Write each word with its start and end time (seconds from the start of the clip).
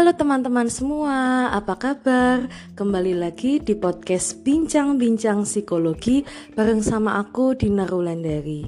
Halo 0.00 0.16
teman-teman 0.16 0.64
semua, 0.72 1.52
apa 1.52 1.76
kabar? 1.76 2.48
Kembali 2.72 3.20
lagi 3.20 3.60
di 3.60 3.76
podcast 3.76 4.40
Bincang-Bincang 4.40 5.44
Psikologi 5.44 6.24
bareng 6.56 6.80
sama 6.80 7.20
aku 7.20 7.52
Dina 7.52 7.84
Rulandari. 7.84 8.64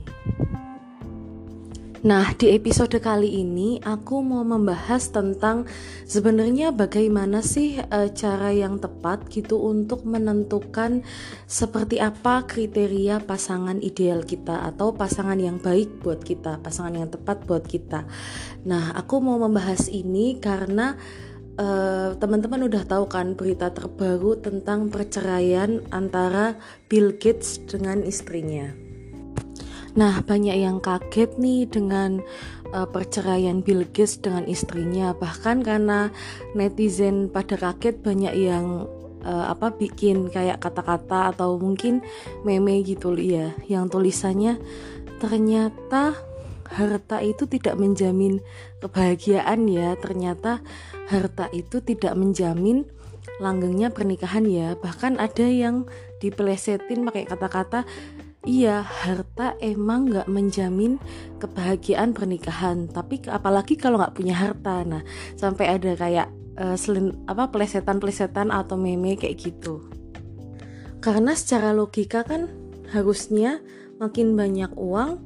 Nah, 2.03 2.35
di 2.35 2.51
episode 2.51 2.99
kali 2.99 3.47
ini 3.47 3.79
aku 3.79 4.27
mau 4.27 4.43
membahas 4.43 5.15
tentang 5.15 5.71
sebenarnya 6.03 6.75
bagaimana 6.75 7.47
sih 7.47 7.79
e, 7.79 7.99
cara 8.11 8.51
yang 8.51 8.83
tepat 8.83 9.31
gitu 9.31 9.63
untuk 9.63 10.03
menentukan 10.03 11.07
seperti 11.47 12.03
apa 12.03 12.43
kriteria 12.43 13.23
pasangan 13.23 13.79
ideal 13.79 14.27
kita 14.27 14.67
atau 14.67 14.91
pasangan 14.91 15.39
yang 15.39 15.63
baik 15.63 16.03
buat 16.03 16.27
kita, 16.27 16.59
pasangan 16.59 17.07
yang 17.07 17.07
tepat 17.07 17.47
buat 17.47 17.63
kita. 17.71 18.03
Nah, 18.67 18.99
aku 18.99 19.23
mau 19.23 19.39
membahas 19.39 19.87
ini 19.87 20.43
karena 20.43 20.99
teman 21.63 22.43
teman-teman 22.43 22.67
udah 22.67 22.83
tahu 22.89 23.05
kan 23.07 23.39
berita 23.39 23.71
terbaru 23.71 24.41
tentang 24.41 24.89
perceraian 24.89 25.85
antara 25.95 26.57
Bill 26.89 27.15
Gates 27.15 27.63
dengan 27.69 28.03
istrinya. 28.03 28.73
Nah, 29.93 30.25
banyak 30.25 30.57
yang 30.57 30.81
kaget 30.81 31.37
nih 31.37 31.69
dengan 31.69 32.25
uh, 32.73 32.89
perceraian 32.89 33.61
Bill 33.61 33.85
Gates 33.85 34.17
dengan 34.25 34.49
istrinya. 34.49 35.13
Bahkan 35.13 35.61
karena 35.61 36.09
netizen 36.57 37.29
pada 37.29 37.61
kaget 37.61 38.01
banyak 38.01 38.33
yang 38.33 38.89
uh, 39.23 39.53
apa 39.53 39.77
bikin 39.77 40.33
kayak 40.33 40.65
kata-kata 40.65 41.37
atau 41.37 41.61
mungkin 41.61 42.01
meme 42.43 42.81
gitu 42.83 43.13
ya, 43.21 43.53
yang 43.69 43.93
tulisannya 43.93 44.57
ternyata 45.21 46.17
harta 46.73 47.21
itu 47.21 47.45
tidak 47.45 47.77
menjamin 47.77 48.41
kebahagiaan 48.81 49.69
ya. 49.69 49.95
Ternyata 50.01 50.65
harta 51.13 51.53
itu 51.53 51.85
tidak 51.85 52.17
menjamin 52.17 52.89
langgengnya 53.39 53.93
pernikahan 53.93 54.49
ya. 54.49 54.75
Bahkan 54.81 55.21
ada 55.21 55.47
yang 55.47 55.87
dipelesetin 56.19 57.05
pakai 57.07 57.29
kata-kata 57.29 57.85
Iya, 58.43 58.83
harta 58.83 59.55
emang 59.63 60.11
nggak 60.11 60.27
menjamin 60.27 60.99
kebahagiaan 61.39 62.11
pernikahan. 62.11 62.91
Tapi 62.91 63.23
apalagi 63.31 63.79
kalau 63.79 64.03
nggak 64.03 64.19
punya 64.19 64.35
harta. 64.35 64.83
Nah, 64.83 65.07
sampai 65.39 65.79
ada 65.79 65.95
kayak 65.95 66.27
uh, 66.59 66.75
selin, 66.75 67.23
apa 67.31 67.55
pelesetan-pelesetan 67.55 68.51
atau 68.51 68.75
meme 68.75 69.15
kayak 69.15 69.39
gitu. 69.39 69.87
Karena 70.99 71.39
secara 71.39 71.71
logika 71.71 72.27
kan 72.27 72.51
harusnya 72.91 73.63
makin 74.03 74.35
banyak 74.35 74.75
uang, 74.75 75.23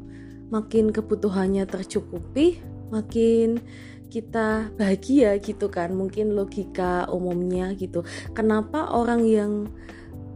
makin 0.52 0.94
kebutuhannya 0.94 1.66
tercukupi, 1.66 2.62
makin 2.92 3.61
kita 4.06 4.70
bahagia 4.78 5.36
gitu 5.42 5.66
kan. 5.69 5.92
Mungkin 5.92 6.34
logika 6.34 7.11
umumnya 7.11 7.75
gitu. 7.75 8.06
Kenapa 8.33 8.94
orang 8.94 9.27
yang 9.27 9.53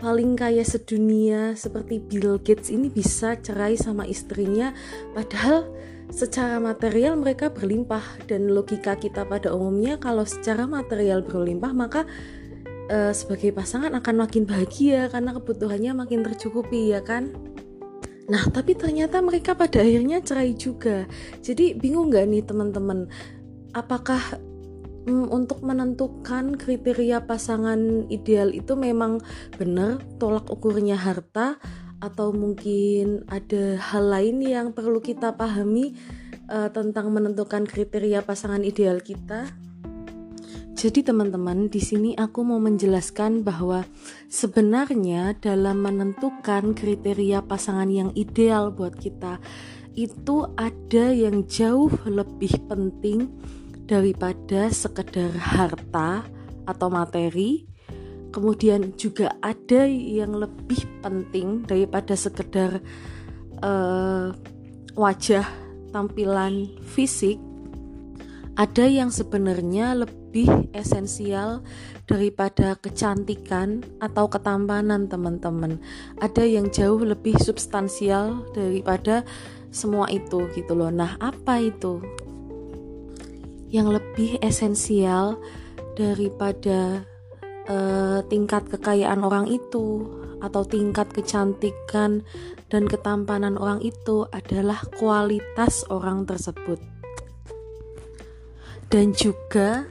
paling 0.00 0.32
kaya 0.32 0.64
sedunia 0.64 1.52
seperti 1.52 2.00
Bill 2.00 2.40
Gates 2.40 2.72
ini 2.72 2.88
bisa 2.88 3.36
cerai 3.36 3.76
sama 3.76 4.08
istrinya 4.08 4.72
padahal 5.12 5.68
secara 6.08 6.56
material 6.56 7.20
mereka 7.20 7.52
berlimpah 7.52 8.02
dan 8.24 8.48
logika 8.48 8.96
kita 8.96 9.28
pada 9.28 9.52
umumnya 9.52 10.00
kalau 10.00 10.24
secara 10.24 10.64
material 10.64 11.20
berlimpah 11.20 11.76
maka 11.76 12.08
e, 12.88 13.12
sebagai 13.12 13.52
pasangan 13.52 13.92
akan 13.94 14.24
makin 14.24 14.48
bahagia 14.48 15.12
karena 15.12 15.36
kebutuhannya 15.36 15.92
makin 15.92 16.24
tercukupi 16.24 16.96
ya 16.96 17.04
kan 17.04 17.30
Nah 18.30 18.46
tapi 18.54 18.78
ternyata 18.78 19.18
mereka 19.18 19.58
pada 19.58 19.82
akhirnya 19.82 20.22
cerai 20.22 20.54
juga. 20.54 21.10
Jadi 21.42 21.74
bingung 21.74 22.14
gak 22.14 22.30
nih 22.30 22.46
teman-teman? 22.46 23.10
Apakah 23.74 24.38
hmm, 25.10 25.34
untuk 25.34 25.66
menentukan 25.66 26.54
kriteria 26.54 27.26
pasangan 27.26 28.06
ideal 28.06 28.54
itu 28.54 28.78
memang 28.78 29.18
benar 29.58 29.98
tolak 30.22 30.46
ukurnya 30.46 30.94
harta? 30.94 31.58
Atau 32.00 32.32
mungkin 32.32 33.28
ada 33.28 33.76
hal 33.76 34.08
lain 34.08 34.40
yang 34.40 34.72
perlu 34.72 35.04
kita 35.04 35.36
pahami 35.36 35.98
uh, 36.48 36.72
tentang 36.72 37.12
menentukan 37.12 37.68
kriteria 37.68 38.24
pasangan 38.24 38.64
ideal 38.64 39.04
kita. 39.04 39.52
Jadi 40.80 41.04
teman-teman, 41.04 41.68
di 41.68 41.76
sini 41.76 42.16
aku 42.16 42.40
mau 42.40 42.56
menjelaskan 42.56 43.44
bahwa 43.44 43.84
sebenarnya 44.32 45.36
dalam 45.36 45.84
menentukan 45.84 46.72
kriteria 46.72 47.44
pasangan 47.44 47.92
yang 47.92 48.16
ideal 48.16 48.72
buat 48.72 48.96
kita 48.96 49.36
itu 49.92 50.48
ada 50.56 51.12
yang 51.12 51.44
jauh 51.44 51.92
lebih 52.08 52.64
penting 52.64 53.28
daripada 53.84 54.72
sekedar 54.72 55.28
harta 55.36 56.24
atau 56.64 56.88
materi. 56.88 57.68
Kemudian 58.32 58.96
juga 58.96 59.36
ada 59.44 59.84
yang 59.84 60.32
lebih 60.32 60.80
penting 61.04 61.68
daripada 61.68 62.16
sekedar 62.16 62.80
uh, 63.60 64.32
wajah 64.96 65.44
tampilan 65.92 66.72
fisik. 66.88 67.36
Ada 68.56 68.88
yang 68.88 69.12
sebenarnya 69.12 70.08
lebih 70.08 70.19
esensial 70.70 71.66
daripada 72.06 72.78
kecantikan 72.78 73.82
atau 73.98 74.30
ketampanan 74.30 75.10
teman-teman. 75.10 75.82
Ada 76.22 76.46
yang 76.46 76.70
jauh 76.70 77.02
lebih 77.02 77.34
substansial 77.42 78.46
daripada 78.54 79.26
semua 79.70 80.06
itu 80.10 80.46
gitu 80.54 80.74
loh. 80.74 80.90
Nah 80.90 81.18
apa 81.18 81.58
itu? 81.62 82.02
Yang 83.70 84.02
lebih 84.02 84.30
esensial 84.42 85.38
daripada 85.94 87.06
uh, 87.70 88.22
tingkat 88.26 88.66
kekayaan 88.66 89.22
orang 89.22 89.46
itu 89.46 90.06
atau 90.40 90.64
tingkat 90.64 91.12
kecantikan 91.12 92.24
dan 92.72 92.88
ketampanan 92.88 93.60
orang 93.60 93.78
itu 93.84 94.24
adalah 94.32 94.80
kualitas 94.96 95.84
orang 95.92 96.24
tersebut. 96.24 96.80
Dan 98.90 99.14
juga 99.14 99.86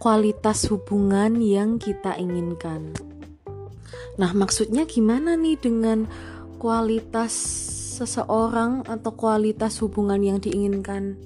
kualitas 0.00 0.64
hubungan 0.72 1.44
yang 1.44 1.76
kita 1.76 2.16
inginkan. 2.16 2.96
Nah, 4.16 4.32
maksudnya 4.32 4.88
gimana 4.88 5.36
nih 5.36 5.60
dengan 5.60 6.08
kualitas 6.56 7.36
seseorang 8.00 8.88
atau 8.88 9.12
kualitas 9.12 9.76
hubungan 9.84 10.24
yang 10.24 10.40
diinginkan? 10.40 11.20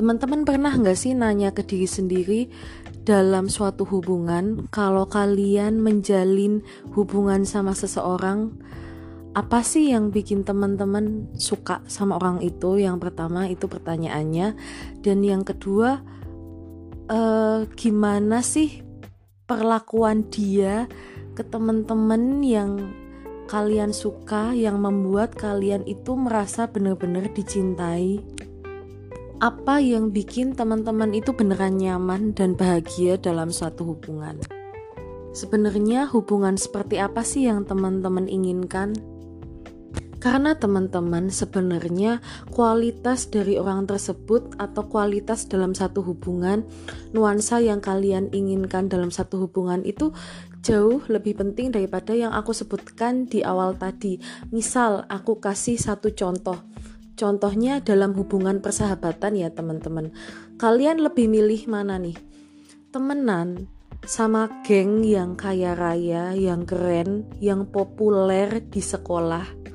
Teman-teman 0.00 0.48
pernah 0.48 0.72
nggak 0.72 0.96
sih 0.96 1.12
nanya 1.12 1.52
ke 1.52 1.60
diri 1.60 1.84
sendiri 1.84 2.40
dalam 3.04 3.52
suatu 3.52 3.84
hubungan 3.84 4.64
kalau 4.72 5.04
kalian 5.04 5.76
menjalin 5.76 6.64
hubungan 6.96 7.44
sama 7.44 7.76
seseorang 7.76 8.56
apa 9.36 9.60
sih 9.60 9.92
yang 9.92 10.08
bikin 10.08 10.40
teman-teman 10.40 11.28
suka 11.36 11.84
sama 11.84 12.16
orang 12.16 12.40
itu? 12.40 12.80
Yang 12.80 12.96
pertama 13.04 13.44
itu 13.44 13.68
pertanyaannya 13.68 14.56
dan 15.04 15.18
yang 15.20 15.44
kedua 15.44 16.00
eh, 17.08 17.60
gimana 17.74 18.44
sih 18.44 18.84
perlakuan 19.48 20.28
dia 20.28 20.88
ke 21.32 21.42
teman-teman 21.42 22.44
yang 22.44 22.92
kalian 23.48 23.96
suka 23.96 24.52
yang 24.52 24.80
membuat 24.84 25.32
kalian 25.32 25.88
itu 25.88 26.12
merasa 26.14 26.68
benar-benar 26.68 27.32
dicintai? 27.32 28.20
apa 29.38 29.78
yang 29.78 30.10
bikin 30.10 30.58
teman-teman 30.58 31.14
itu 31.14 31.30
beneran 31.30 31.78
nyaman 31.78 32.34
dan 32.34 32.58
bahagia 32.58 33.14
dalam 33.14 33.54
suatu 33.54 33.94
hubungan. 33.94 34.42
Sebenarnya 35.30 36.10
hubungan 36.10 36.58
seperti 36.58 36.98
apa 36.98 37.22
sih 37.22 37.46
yang 37.46 37.62
teman-teman 37.62 38.26
inginkan? 38.26 38.98
Karena 40.18 40.58
teman-teman 40.58 41.30
sebenarnya 41.30 42.18
kualitas 42.50 43.30
dari 43.30 43.54
orang 43.54 43.86
tersebut 43.86 44.58
atau 44.58 44.82
kualitas 44.90 45.46
dalam 45.46 45.78
satu 45.78 46.02
hubungan, 46.02 46.66
nuansa 47.14 47.62
yang 47.62 47.78
kalian 47.78 48.34
inginkan 48.34 48.90
dalam 48.90 49.14
satu 49.14 49.46
hubungan 49.46 49.86
itu 49.86 50.10
jauh 50.66 50.98
lebih 51.06 51.38
penting 51.38 51.70
daripada 51.70 52.18
yang 52.18 52.34
aku 52.34 52.50
sebutkan 52.50 53.30
di 53.30 53.46
awal 53.46 53.78
tadi. 53.78 54.18
Misal 54.50 55.06
aku 55.06 55.38
kasih 55.38 55.78
satu 55.78 56.10
contoh 56.10 56.58
Contohnya 57.18 57.82
dalam 57.82 58.14
hubungan 58.14 58.62
persahabatan 58.62 59.34
ya 59.34 59.50
teman-teman. 59.50 60.14
Kalian 60.54 61.02
lebih 61.02 61.26
milih 61.26 61.66
mana 61.66 61.98
nih? 61.98 62.14
Temenan 62.94 63.66
sama 64.06 64.62
geng 64.62 65.02
yang 65.02 65.34
kaya 65.34 65.74
raya, 65.74 66.30
yang 66.38 66.62
keren, 66.62 67.26
yang 67.42 67.66
populer 67.66 68.62
di 68.62 68.78
sekolah. 68.78 69.67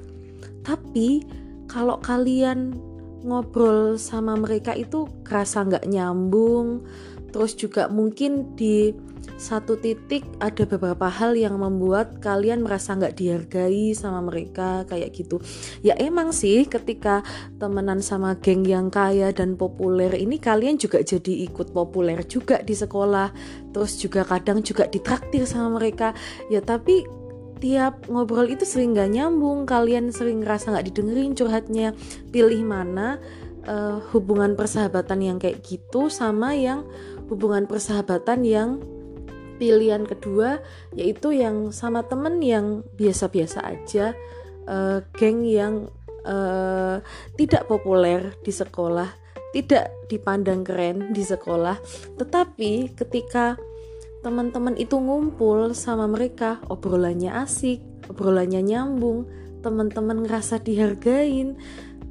Tapi 0.63 1.24
kalau 1.68 2.00
kalian 2.00 2.75
ngobrol 3.24 3.95
sama 3.95 4.36
mereka 4.36 4.75
itu 4.75 5.07
kerasa 5.24 5.63
nggak 5.63 5.88
nyambung, 5.88 6.83
terus 7.31 7.56
juga 7.56 7.88
mungkin 7.88 8.56
di 8.60 8.92
satu 9.39 9.80
titik 9.80 10.24
ada 10.44 10.68
beberapa 10.68 11.07
hal 11.07 11.36
yang 11.39 11.56
membuat 11.60 12.19
kalian 12.19 12.63
merasa 12.63 12.95
nggak 12.95 13.15
dihargai 13.15 13.95
sama 13.95 14.19
mereka 14.24 14.83
kayak 14.88 15.15
gitu. 15.15 15.39
Ya 15.81 15.95
emang 15.95 16.36
sih 16.36 16.68
ketika 16.68 17.24
temenan 17.57 18.04
sama 18.04 18.36
geng 18.39 18.68
yang 18.68 18.92
kaya 18.92 19.31
dan 19.31 19.56
populer 19.56 20.12
ini 20.15 20.38
kalian 20.38 20.75
juga 20.75 21.00
jadi 21.01 21.48
ikut 21.48 21.71
populer 21.71 22.19
juga 22.27 22.60
di 22.62 22.75
sekolah 22.75 23.31
terus 23.71 23.98
juga 24.00 24.27
kadang 24.27 24.60
juga 24.60 24.88
ditraktir 24.88 25.48
sama 25.48 25.80
mereka. 25.80 26.12
Ya 26.51 26.60
tapi 26.60 27.23
tiap 27.63 28.12
ngobrol 28.12 28.51
itu 28.51 28.68
sering 28.68 28.92
gak 28.92 29.15
nyambung 29.15 29.63
kalian 29.63 30.12
sering 30.12 30.44
ngerasa 30.44 30.75
nggak 30.75 30.92
didengerin 30.92 31.31
curhatnya 31.31 31.95
pilih 32.27 32.60
mana 32.68 33.24
uh, 33.63 34.04
hubungan 34.12 34.60
persahabatan 34.60 35.24
yang 35.24 35.38
kayak 35.39 35.63
gitu 35.63 36.12
sama 36.12 36.51
yang 36.60 36.83
hubungan 37.31 37.63
persahabatan 37.63 38.44
yang 38.44 38.69
pilihan 39.56 40.04
kedua 40.04 40.60
yaitu 40.92 41.31
yang 41.31 41.71
sama 41.71 42.04
temen 42.04 42.44
yang 42.44 42.83
biasa-biasa 43.00 43.63
aja 43.63 44.12
uh, 44.68 45.00
geng 45.15 45.48
yang 45.48 45.88
uh, 46.27 47.00
tidak 47.39 47.63
populer 47.71 48.36
di 48.44 48.51
sekolah 48.51 49.24
tidak 49.54 49.94
dipandang 50.10 50.65
keren 50.65 51.13
di 51.13 51.21
sekolah. 51.21 51.77
Tetapi 52.18 52.98
ketika 52.98 53.54
teman-teman 54.24 54.80
itu 54.80 54.96
ngumpul 54.96 55.75
sama 55.75 56.08
mereka 56.08 56.64
obrolannya 56.72 57.30
asik 57.44 57.94
obrolannya 58.10 58.64
nyambung 58.64 59.28
teman-teman 59.64 60.28
ngerasa 60.28 60.60
dihargain. 60.60 61.56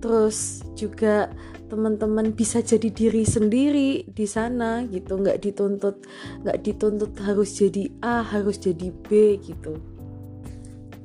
Terus 0.02 0.66
juga 0.74 1.30
teman-teman 1.70 2.34
bisa 2.34 2.58
jadi 2.58 2.90
diri 2.90 3.22
sendiri 3.22 4.08
di 4.08 4.26
sana 4.26 4.82
gitu. 4.88 5.20
Nggak 5.20 5.38
dituntut 5.44 5.96
nggak 6.42 6.58
dituntut 6.64 7.12
harus 7.22 7.54
jadi 7.54 7.92
A 8.02 8.24
harus 8.24 8.58
jadi 8.58 8.90
B 8.90 9.38
gitu. 9.38 9.78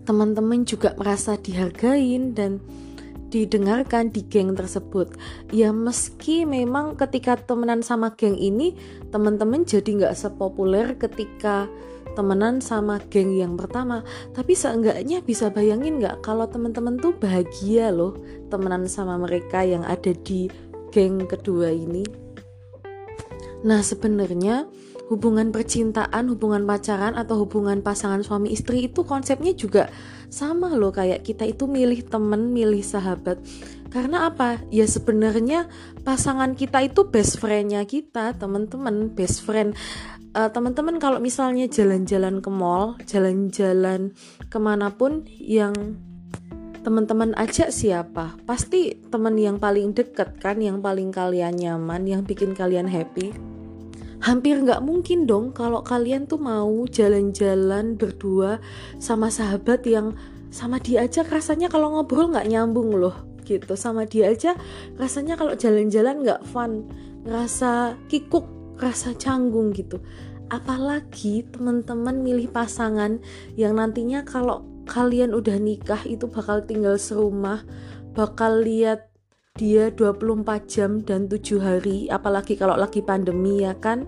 Teman-teman 0.07 0.63
juga 0.63 0.95
merasa 0.95 1.36
dihargain 1.36 2.31
dan 2.31 2.63
didengarkan 3.27 4.09
di 4.09 4.24
geng 4.25 4.56
tersebut. 4.56 5.13
Ya 5.51 5.75
meski 5.75 6.47
memang 6.47 6.95
ketika 6.95 7.35
temenan 7.35 7.83
sama 7.83 8.15
geng 8.15 8.39
ini 8.39 8.75
teman-teman 9.12 9.68
jadi 9.68 9.88
nggak 9.88 10.15
sepopuler 10.15 10.95
ketika 10.95 11.68
temenan 12.18 12.63
sama 12.63 12.97
geng 13.13 13.38
yang 13.38 13.53
pertama. 13.53 14.01
Tapi 14.33 14.57
seenggaknya 14.57 15.21
bisa 15.21 15.53
bayangin 15.53 16.01
nggak 16.01 16.25
kalau 16.25 16.50
teman-teman 16.50 16.97
tuh 16.97 17.13
bahagia 17.13 17.94
loh 17.94 18.18
temenan 18.50 18.89
sama 18.89 19.21
mereka 19.21 19.62
yang 19.62 19.85
ada 19.85 20.15
di 20.25 20.50
geng 20.89 21.30
kedua 21.30 21.69
ini? 21.69 22.01
Nah 23.62 23.81
sebenarnya 23.85 24.65
hubungan 25.07 25.56
percintaan, 25.56 26.27
hubungan 26.27 26.68
pacaran 26.68 27.15
atau 27.15 27.48
hubungan 27.48 27.80
pasangan 27.80 28.21
suami 28.21 28.51
istri 28.51 28.92
itu 28.92 29.07
konsepnya 29.07 29.56
juga 29.56 29.88
sama 30.27 30.75
loh 30.75 30.92
kayak 30.92 31.24
kita 31.24 31.48
itu 31.48 31.63
milih 31.63 32.04
temen, 32.12 32.51
milih 32.51 32.83
sahabat. 32.83 33.39
Karena 33.88 34.27
apa? 34.27 34.59
Ya 34.68 34.83
sebenarnya 34.83 35.71
pasangan 36.04 36.59
kita 36.59 36.83
itu 36.83 37.07
best 37.07 37.39
friendnya 37.39 37.88
kita, 37.88 38.36
teman-teman, 38.36 39.15
best 39.15 39.48
friend. 39.48 39.80
Uh, 40.36 40.51
teman-teman 40.51 41.00
kalau 41.00 41.24
misalnya 41.24 41.71
jalan-jalan 41.71 42.44
ke 42.44 42.51
mall, 42.51 43.00
jalan-jalan 43.07 44.12
ke 44.51 44.57
mana 44.59 44.92
pun 44.92 45.24
yang 45.39 45.71
teman-teman 46.83 47.31
ajak 47.39 47.71
siapa? 47.71 48.36
Pasti 48.44 49.00
teman 49.07 49.39
yang 49.39 49.56
paling 49.56 49.95
deket 49.95 50.36
kan, 50.44 50.59
yang 50.59 50.83
paling 50.83 51.15
kalian 51.15 51.56
nyaman, 51.56 52.04
yang 52.04 52.27
bikin 52.27 52.51
kalian 52.51 52.92
happy 52.92 53.56
hampir 54.27 54.59
nggak 54.59 54.83
mungkin 54.83 55.24
dong 55.24 55.56
kalau 55.56 55.79
kalian 55.79 56.27
tuh 56.27 56.35
mau 56.35 56.83
jalan-jalan 56.91 57.95
berdua 57.95 58.59
sama 59.00 59.31
sahabat 59.31 59.88
yang 59.88 60.19
sama 60.51 60.83
dia 60.83 61.07
aja 61.07 61.24
rasanya 61.24 61.71
kalau 61.71 61.95
ngobrol 61.95 62.35
nggak 62.35 62.51
nyambung 62.51 62.91
loh 62.91 63.15
gitu. 63.47 63.79
Sama 63.79 64.03
dia 64.03 64.27
aja 64.35 64.59
rasanya 65.00 65.39
kalau 65.39 65.56
jalan-jalan 65.56 66.27
nggak 66.27 66.44
fun 66.44 66.83
ngerasa 67.24 67.95
kikuk 68.12 68.44
rasa 68.75 69.15
canggung 69.15 69.71
gitu. 69.71 70.03
Apalagi 70.51 71.47
teman-teman 71.47 72.19
milih 72.19 72.51
pasangan 72.51 73.23
yang 73.56 73.80
nantinya 73.80 74.27
kalau 74.27 74.68
kalian 74.88 75.31
udah 75.31 75.56
nikah 75.56 76.03
itu 76.03 76.27
bakal 76.27 76.63
tinggal 76.63 76.95
serumah 77.00 77.63
bakal 78.15 78.63
lihat 78.63 79.07
dia 79.57 79.89
24 79.89 80.69
jam 80.69 81.01
dan 81.01 81.25
7 81.25 81.57
hari 81.59 82.07
apalagi 82.07 82.54
kalau 82.54 82.77
lagi 82.77 83.01
pandemi 83.01 83.65
ya 83.65 83.74
kan? 83.74 84.06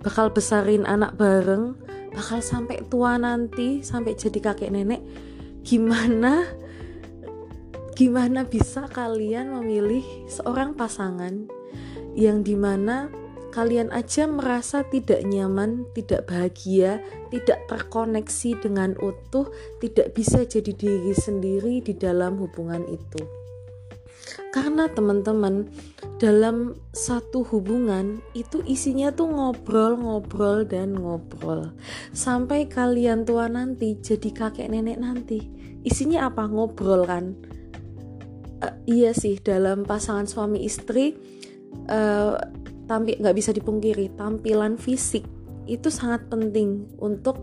Bakal 0.00 0.30
besarin 0.30 0.86
anak 0.86 1.18
bareng 1.18 1.74
bakal 2.16 2.40
sampai 2.40 2.80
tua 2.88 3.20
nanti 3.20 3.84
sampai 3.84 4.16
jadi 4.16 4.40
kakek 4.40 4.72
nenek. 4.72 5.04
Gimana? 5.60 6.48
Gimana 7.92 8.48
bisa 8.48 8.88
kalian 8.88 9.52
memilih 9.52 10.04
seorang 10.28 10.72
pasangan 10.72 11.48
yang 12.16 12.40
di 12.40 12.56
mana 12.56 13.12
kalian 13.56 13.88
aja 13.88 14.28
merasa 14.28 14.84
tidak 14.84 15.24
nyaman, 15.24 15.88
tidak 15.96 16.28
bahagia, 16.28 17.00
tidak 17.32 17.64
terkoneksi 17.72 18.50
dengan 18.60 18.92
utuh, 19.00 19.48
tidak 19.80 20.12
bisa 20.12 20.44
jadi 20.44 20.76
diri 20.76 21.16
sendiri 21.16 21.80
di 21.80 21.96
dalam 21.96 22.36
hubungan 22.36 22.84
itu. 22.84 23.45
Karena 24.52 24.88
teman-teman 24.88 25.68
dalam 26.16 26.76
satu 26.92 27.44
hubungan 27.52 28.24
itu 28.32 28.64
isinya 28.64 29.12
tuh 29.12 29.28
ngobrol-ngobrol 29.28 30.64
dan 30.64 30.96
ngobrol. 30.96 31.72
Sampai 32.16 32.68
kalian 32.68 33.28
tua 33.28 33.48
nanti 33.48 33.96
jadi 34.00 34.30
kakek 34.32 34.72
nenek 34.72 34.96
nanti. 35.00 35.44
Isinya 35.84 36.28
apa? 36.28 36.48
Ngobrol 36.48 37.04
kan? 37.04 37.36
Uh, 38.64 38.74
iya 38.88 39.12
sih 39.12 39.36
dalam 39.36 39.84
pasangan 39.84 40.24
suami 40.24 40.64
istri 40.64 41.12
uh, 41.92 42.40
nggak 42.88 43.36
bisa 43.36 43.52
dipungkiri 43.52 44.16
tampilan 44.16 44.80
fisik 44.80 45.28
itu 45.66 45.90
sangat 45.90 46.24
penting 46.30 46.86
untuk 47.02 47.42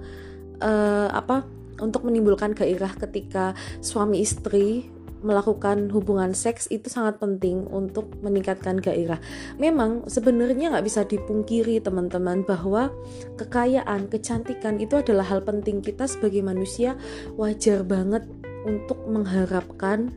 uh, 0.63 1.09
apa 1.11 1.45
untuk 1.83 2.07
menimbulkan 2.07 2.55
gairah 2.55 2.95
ketika 2.95 3.51
suami 3.83 4.23
istri 4.23 4.87
melakukan 5.23 5.89
hubungan 5.89 6.35
seks 6.35 6.67
itu 6.69 6.91
sangat 6.91 7.17
penting 7.17 7.65
untuk 7.71 8.11
meningkatkan 8.19 8.77
gairah. 8.83 9.17
Memang 9.57 10.05
sebenarnya 10.11 10.75
nggak 10.75 10.85
bisa 10.85 11.07
dipungkiri 11.07 11.79
teman-teman 11.79 12.43
bahwa 12.43 12.91
kekayaan, 13.39 14.11
kecantikan 14.11 14.77
itu 14.83 14.99
adalah 14.99 15.23
hal 15.23 15.41
penting 15.41 15.79
kita 15.79 16.05
sebagai 16.05 16.43
manusia. 16.43 16.99
Wajar 17.39 17.87
banget 17.87 18.27
untuk 18.67 18.99
mengharapkan 19.07 20.11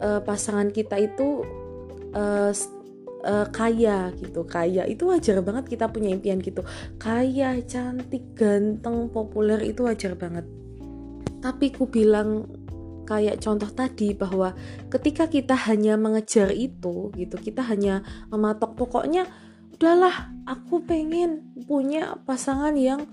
uh, 0.00 0.20
pasangan 0.24 0.72
kita 0.72 0.98
itu 1.00 1.44
uh, 2.16 2.52
kaya 3.52 4.12
gitu. 4.20 4.44
Kaya 4.44 4.84
itu 4.84 5.08
wajar 5.08 5.40
banget 5.40 5.76
kita 5.76 5.88
punya 5.88 6.12
impian 6.12 6.40
gitu. 6.40 6.60
Kaya 7.00 7.56
cantik 7.64 8.36
ganteng 8.36 9.08
populer 9.08 9.60
itu 9.64 9.84
wajar 9.88 10.12
banget. 10.16 10.44
Tapi 11.40 11.72
ku 11.76 11.88
bilang 11.88 12.48
kayak 13.04 13.40
contoh 13.40 13.68
tadi 13.68 14.12
bahwa 14.16 14.52
ketika 14.88 15.28
kita 15.28 15.54
hanya 15.68 15.94
mengejar 15.96 16.50
itu 16.50 17.12
gitu 17.14 17.36
kita 17.38 17.60
hanya 17.64 18.04
mematok 18.32 18.74
pokoknya 18.74 19.28
udahlah 19.76 20.32
aku 20.48 20.84
pengen 20.84 21.54
punya 21.68 22.16
pasangan 22.24 22.74
yang 22.76 23.08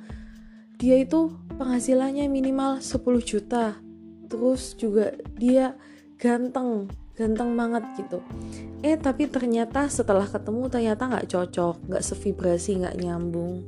dia 0.82 0.98
itu 0.98 1.36
penghasilannya 1.62 2.26
minimal 2.32 2.82
10 2.82 3.00
juta 3.22 3.78
terus 4.32 4.74
juga 4.80 5.14
dia 5.36 5.76
ganteng 6.16 6.88
ganteng 7.22 7.54
banget 7.54 7.84
gitu. 8.02 8.24
Eh 8.82 8.98
tapi 8.98 9.30
ternyata 9.30 9.86
setelah 9.92 10.26
ketemu 10.26 10.72
ternyata 10.72 11.06
nggak 11.06 11.30
cocok 11.30 11.76
nggak 11.86 12.02
sevibrasi 12.02 12.82
nggak 12.82 12.98
nyambung. 12.98 13.62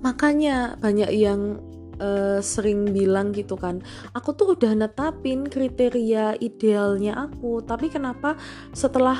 Makanya 0.00 0.80
banyak 0.80 1.10
yang 1.12 1.60
uh, 2.00 2.38
sering 2.40 2.90
bilang 2.90 3.30
gitu 3.34 3.58
kan 3.58 3.82
aku 4.14 4.34
tuh 4.34 4.54
udah 4.54 4.72
netapin 4.74 5.46
kriteria 5.46 6.38
idealnya 6.38 7.28
aku 7.30 7.60
tapi 7.62 7.90
kenapa 7.90 8.38
setelah 8.74 9.18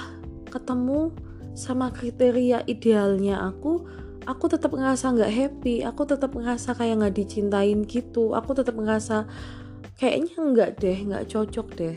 ketemu 0.49 1.15
sama 1.55 1.91
kriteria 1.95 2.67
idealnya 2.67 3.43
aku 3.43 3.87
aku 4.27 4.45
tetap 4.51 4.73
ngerasa 4.75 5.15
nggak 5.15 5.33
happy 5.33 5.85
aku 5.87 6.03
tetap 6.09 6.33
ngerasa 6.35 6.75
kayak 6.75 7.05
nggak 7.05 7.15
dicintain 7.15 7.85
gitu 7.87 8.33
aku 8.35 8.57
tetap 8.57 8.75
ngerasa 8.75 9.29
kayaknya 10.01 10.35
nggak 10.35 10.71
deh 10.81 10.99
nggak 11.07 11.27
cocok 11.31 11.69
deh 11.79 11.97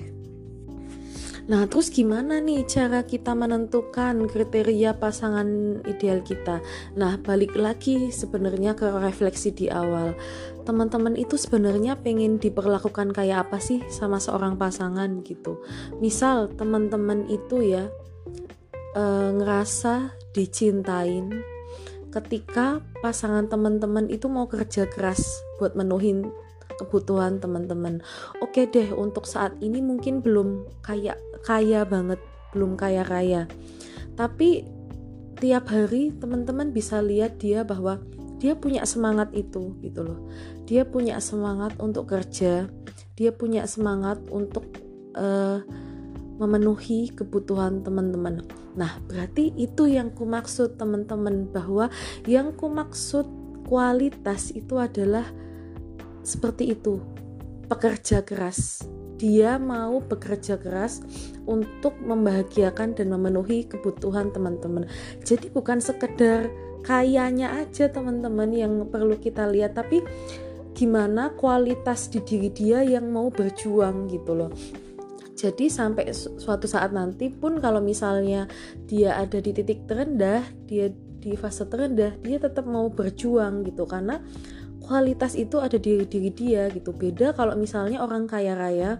Nah, 1.47 1.63
terus 1.63 1.87
gimana 1.87 2.43
nih 2.43 2.67
cara 2.67 3.07
kita 3.07 3.31
menentukan 3.31 4.27
kriteria 4.27 4.99
pasangan 4.99 5.79
ideal 5.87 6.19
kita? 6.19 6.59
Nah, 6.99 7.15
balik 7.23 7.55
lagi 7.55 8.11
sebenarnya 8.11 8.75
ke 8.75 8.83
refleksi 8.91 9.55
di 9.55 9.71
awal. 9.71 10.11
Teman-teman 10.67 11.15
itu 11.15 11.39
sebenarnya 11.39 11.95
pengen 11.95 12.43
diperlakukan 12.43 13.15
kayak 13.15 13.47
apa 13.47 13.63
sih 13.63 13.79
sama 13.87 14.19
seorang 14.19 14.59
pasangan 14.59 15.23
gitu. 15.23 15.63
Misal 16.03 16.51
teman-teman 16.51 17.23
itu 17.31 17.63
ya 17.63 17.87
e, 18.91 19.03
ngerasa 19.31 20.11
dicintain, 20.35 21.31
ketika 22.11 22.83
pasangan 22.99 23.47
teman-teman 23.47 24.11
itu 24.11 24.27
mau 24.27 24.51
kerja 24.51 24.91
keras 24.91 25.23
buat 25.55 25.71
menuhin 25.79 26.27
kebutuhan 26.83 27.39
teman-teman. 27.39 28.03
Oke 28.43 28.67
deh, 28.67 28.91
untuk 28.91 29.23
saat 29.23 29.55
ini 29.63 29.79
mungkin 29.79 30.19
belum 30.19 30.67
kaya 30.83 31.15
kaya 31.47 31.87
banget, 31.87 32.19
belum 32.51 32.75
kaya 32.75 33.07
raya. 33.07 33.47
Tapi 34.19 34.67
tiap 35.37 35.69
hari 35.69 36.11
teman-teman 36.17 36.73
bisa 36.73 36.99
lihat 36.99 37.37
dia 37.39 37.63
bahwa 37.63 38.01
dia 38.37 38.53
punya 38.53 38.85
semangat 38.85 39.33
itu 39.33 39.73
gitu 39.81 40.05
loh. 40.05 40.19
Dia 40.67 40.83
punya 40.83 41.23
semangat 41.23 41.79
untuk 41.79 42.11
kerja, 42.11 42.67
dia 43.15 43.31
punya 43.31 43.63
semangat 43.63 44.19
untuk 44.27 44.67
uh, 45.15 45.63
memenuhi 46.37 47.15
kebutuhan 47.15 47.81
teman-teman. 47.81 48.45
Nah, 48.77 48.99
berarti 49.09 49.55
itu 49.57 49.89
yang 49.89 50.13
ku 50.13 50.27
maksud 50.27 50.77
teman-teman 50.77 51.49
bahwa 51.49 51.89
yang 52.29 52.53
ku 52.53 52.69
maksud 52.69 53.25
kualitas 53.65 54.53
itu 54.53 54.77
adalah 54.77 55.25
seperti 56.21 56.77
itu. 56.77 57.01
Pekerja 57.71 58.21
keras. 58.21 58.85
Dia 59.17 59.57
mau 59.57 59.97
bekerja 59.97 60.61
keras 60.61 61.01
untuk 61.49 61.97
membahagiakan 61.97 62.93
dan 62.93 63.09
memenuhi 63.09 63.65
kebutuhan 63.65 64.29
teman-teman. 64.29 64.85
Jadi 65.25 65.49
bukan 65.49 65.81
sekedar 65.81 66.53
kayanya 66.85 67.65
aja 67.65 67.89
teman-teman 67.89 68.53
yang 68.53 68.85
perlu 68.87 69.17
kita 69.17 69.49
lihat, 69.49 69.73
tapi 69.73 70.05
gimana 70.77 71.33
kualitas 71.33 72.13
di 72.13 72.21
diri 72.21 72.53
dia 72.53 72.85
yang 72.85 73.09
mau 73.09 73.33
berjuang 73.33 74.05
gitu 74.13 74.37
loh 74.37 74.53
jadi 75.37 75.69
sampai 75.69 76.09
suatu 76.17 76.65
saat 76.65 76.97
nanti 76.97 77.29
pun 77.29 77.61
kalau 77.61 77.77
misalnya 77.77 78.49
dia 78.89 79.21
ada 79.21 79.37
di 79.37 79.53
titik 79.53 79.85
terendah, 79.85 80.41
dia 80.65 80.89
di 81.21 81.37
fase 81.37 81.69
terendah, 81.69 82.17
dia 82.25 82.41
tetap 82.41 82.65
mau 82.65 82.89
berjuang 82.89 83.61
gitu 83.61 83.85
karena 83.85 84.17
kualitas 84.81 85.37
itu 85.37 85.61
ada 85.61 85.77
di 85.77 86.01
diri 86.09 86.33
dia 86.33 86.73
gitu. 86.73 86.89
Beda 86.89 87.37
kalau 87.37 87.53
misalnya 87.53 88.01
orang 88.01 88.25
kaya 88.25 88.57
raya, 88.57 88.97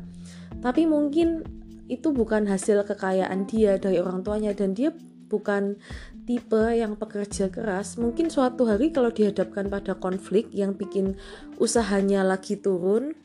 tapi 0.62 0.86
mungkin 0.86 1.42
itu 1.90 2.14
bukan 2.14 2.46
hasil 2.46 2.86
kekayaan 2.86 3.50
dia 3.50 3.82
dari 3.82 3.98
orang 3.98 4.22
tuanya 4.22 4.54
dan 4.54 4.78
dia 4.78 4.94
bukan 5.34 5.82
tipe 6.28 6.76
yang 6.76 7.00
pekerja 7.00 7.48
keras, 7.48 7.96
mungkin 7.96 8.28
suatu 8.28 8.68
hari 8.68 8.92
kalau 8.92 9.10
dihadapkan 9.10 9.72
pada 9.72 9.96
konflik 9.96 10.52
yang 10.52 10.76
bikin 10.76 11.16
usahanya 11.56 12.28
lagi 12.28 12.60
turun, 12.60 13.16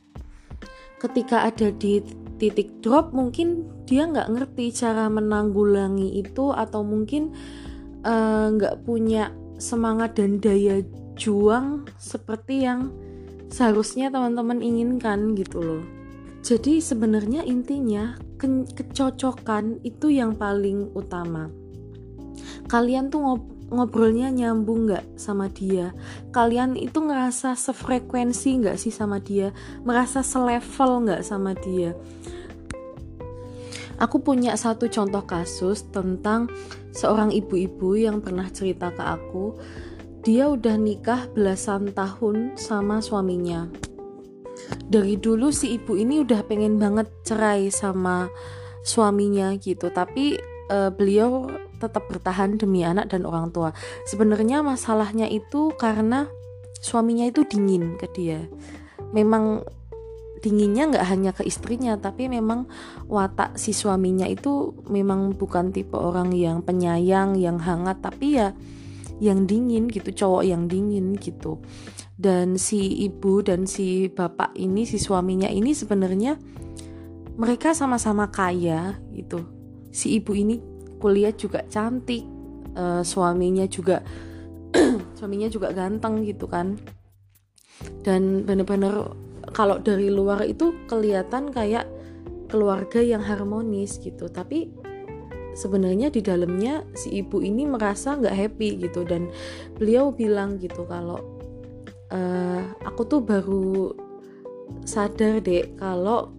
ketika 1.03 1.43
ada 1.51 1.75
di 1.75 1.99
titik 2.39 2.79
drop 2.79 3.11
mungkin 3.11 3.67
dia 3.91 4.07
nggak 4.07 4.31
ngerti 4.31 4.71
cara 4.71 5.11
menanggulangi 5.11 6.23
itu 6.23 6.55
atau 6.55 6.87
mungkin 6.87 7.35
eh, 8.07 8.47
nggak 8.55 8.77
uh, 8.79 8.83
punya 8.87 9.35
semangat 9.59 10.15
dan 10.15 10.39
daya 10.39 10.87
juang 11.19 11.91
seperti 11.99 12.67
yang 12.71 12.95
seharusnya 13.51 14.15
teman-teman 14.15 14.63
inginkan 14.63 15.35
gitu 15.35 15.59
loh. 15.59 15.83
Jadi 16.43 16.83
sebenarnya 16.83 17.47
intinya 17.47 18.19
ke 18.39 18.67
kecocokan 18.75 19.79
itu 19.87 20.11
yang 20.11 20.35
paling 20.35 20.91
utama 20.99 21.62
kalian 22.73 23.13
tuh 23.13 23.21
ngob 23.21 23.43
ngobrolnya 23.73 24.29
nyambung 24.33 24.89
nggak 24.89 25.17
sama 25.17 25.49
dia? 25.49 25.93
Kalian 26.33 26.77
itu 26.77 27.05
ngerasa 27.05 27.57
sefrekuensi 27.57 28.65
nggak 28.65 28.77
sih 28.81 28.93
sama 28.93 29.21
dia? 29.21 29.53
Merasa 29.85 30.25
selevel 30.25 31.09
nggak 31.09 31.25
sama 31.25 31.53
dia? 31.57 31.93
Aku 34.01 34.21
punya 34.21 34.57
satu 34.57 34.89
contoh 34.89 35.25
kasus 35.25 35.89
tentang 35.89 36.53
seorang 36.93 37.33
ibu-ibu 37.33 37.97
yang 37.97 38.21
pernah 38.21 38.49
cerita 38.53 38.93
ke 38.93 39.05
aku. 39.05 39.57
Dia 40.25 40.53
udah 40.53 40.77
nikah 40.77 41.29
belasan 41.33 41.93
tahun 41.93 42.57
sama 42.61 43.01
suaminya. 43.01 43.69
Dari 44.85 45.17
dulu 45.17 45.49
si 45.49 45.81
ibu 45.81 45.97
ini 45.97 46.21
udah 46.21 46.45
pengen 46.45 46.77
banget 46.77 47.09
cerai 47.25 47.73
sama 47.73 48.29
suaminya 48.85 49.55
gitu 49.57 49.89
tapi 49.95 50.52
uh, 50.73 50.89
beliau 50.89 51.53
tetap 51.77 52.09
bertahan 52.09 52.57
demi 52.57 52.81
anak 52.81 53.13
dan 53.13 53.29
orang 53.29 53.53
tua. 53.53 53.77
Sebenarnya 54.09 54.65
masalahnya 54.65 55.29
itu 55.29 55.77
karena 55.77 56.25
suaminya 56.81 57.29
itu 57.29 57.45
dingin 57.45 58.01
ke 58.01 58.09
dia. 58.17 58.49
Memang 59.13 59.61
dinginnya 60.43 60.91
nggak 60.91 61.07
hanya 61.07 61.31
ke 61.37 61.47
istrinya, 61.47 61.95
tapi 62.01 62.27
memang 62.27 62.67
watak 63.07 63.61
si 63.61 63.71
suaminya 63.71 64.27
itu 64.27 64.75
memang 64.91 65.39
bukan 65.39 65.71
tipe 65.71 65.95
orang 65.95 66.35
yang 66.35 66.65
penyayang, 66.65 67.39
yang 67.39 67.61
hangat, 67.63 68.03
tapi 68.03 68.41
ya 68.41 68.51
yang 69.23 69.47
dingin 69.47 69.87
gitu, 69.87 70.11
cowok 70.11 70.43
yang 70.43 70.67
dingin 70.67 71.15
gitu. 71.15 71.63
Dan 72.19 72.59
si 72.59 73.07
ibu 73.07 73.39
dan 73.43 73.71
si 73.71 74.11
bapak 74.11 74.59
ini, 74.59 74.83
si 74.83 74.99
suaminya 74.99 75.47
ini 75.47 75.71
sebenarnya 75.75 76.35
mereka 77.39 77.71
sama-sama 77.71 78.35
kaya 78.35 78.99
gitu. 79.15 79.47
Si 79.93 80.17
ibu 80.17 80.33
ini 80.33 80.59
kuliah 80.97 81.35
juga 81.37 81.63
cantik 81.69 82.25
uh, 82.75 83.05
suaminya 83.05 83.69
juga 83.69 84.01
suaminya 85.19 85.53
juga 85.53 85.71
ganteng 85.77 86.25
gitu 86.25 86.49
kan. 86.49 86.81
Dan 88.03 88.47
bener-bener 88.49 89.13
kalau 89.53 89.77
dari 89.83 90.09
luar 90.09 90.47
itu 90.49 90.73
kelihatan 90.89 91.53
kayak 91.53 91.85
keluarga 92.49 93.05
yang 93.05 93.21
harmonis 93.21 94.01
gitu. 94.01 94.33
Tapi 94.33 94.73
sebenarnya 95.53 96.09
di 96.09 96.25
dalamnya 96.25 96.89
si 96.97 97.21
ibu 97.21 97.45
ini 97.45 97.69
merasa 97.69 98.17
nggak 98.17 98.33
happy 98.33 98.89
gitu. 98.89 99.05
Dan 99.05 99.29
beliau 99.77 100.09
bilang 100.15 100.57
gitu 100.57 100.89
kalau 100.89 101.21
uh, 102.13 102.63
aku 102.89 103.03
tuh 103.05 103.21
baru 103.21 103.93
sadar 104.89 105.45
deh 105.45 105.77
kalau 105.77 106.33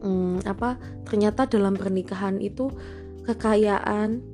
um, 0.00 0.40
apa 0.44 0.76
ternyata 1.06 1.46
dalam 1.46 1.76
pernikahan 1.76 2.40
itu 2.40 2.68
kekayaan, 3.24 4.24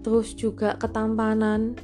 terus 0.00 0.32
juga 0.34 0.74
ketampanan, 0.80 1.76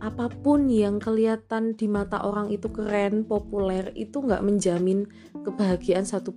apa 0.00 0.28
pun 0.28 0.68
yang 0.68 1.00
kelihatan 1.00 1.72
di 1.72 1.88
mata 1.88 2.20
orang 2.20 2.52
itu 2.52 2.68
keren, 2.68 3.24
populer, 3.24 3.92
itu 3.96 4.20
nggak 4.20 4.44
menjamin 4.44 5.08
kebahagiaan 5.40 6.04
satu 6.04 6.36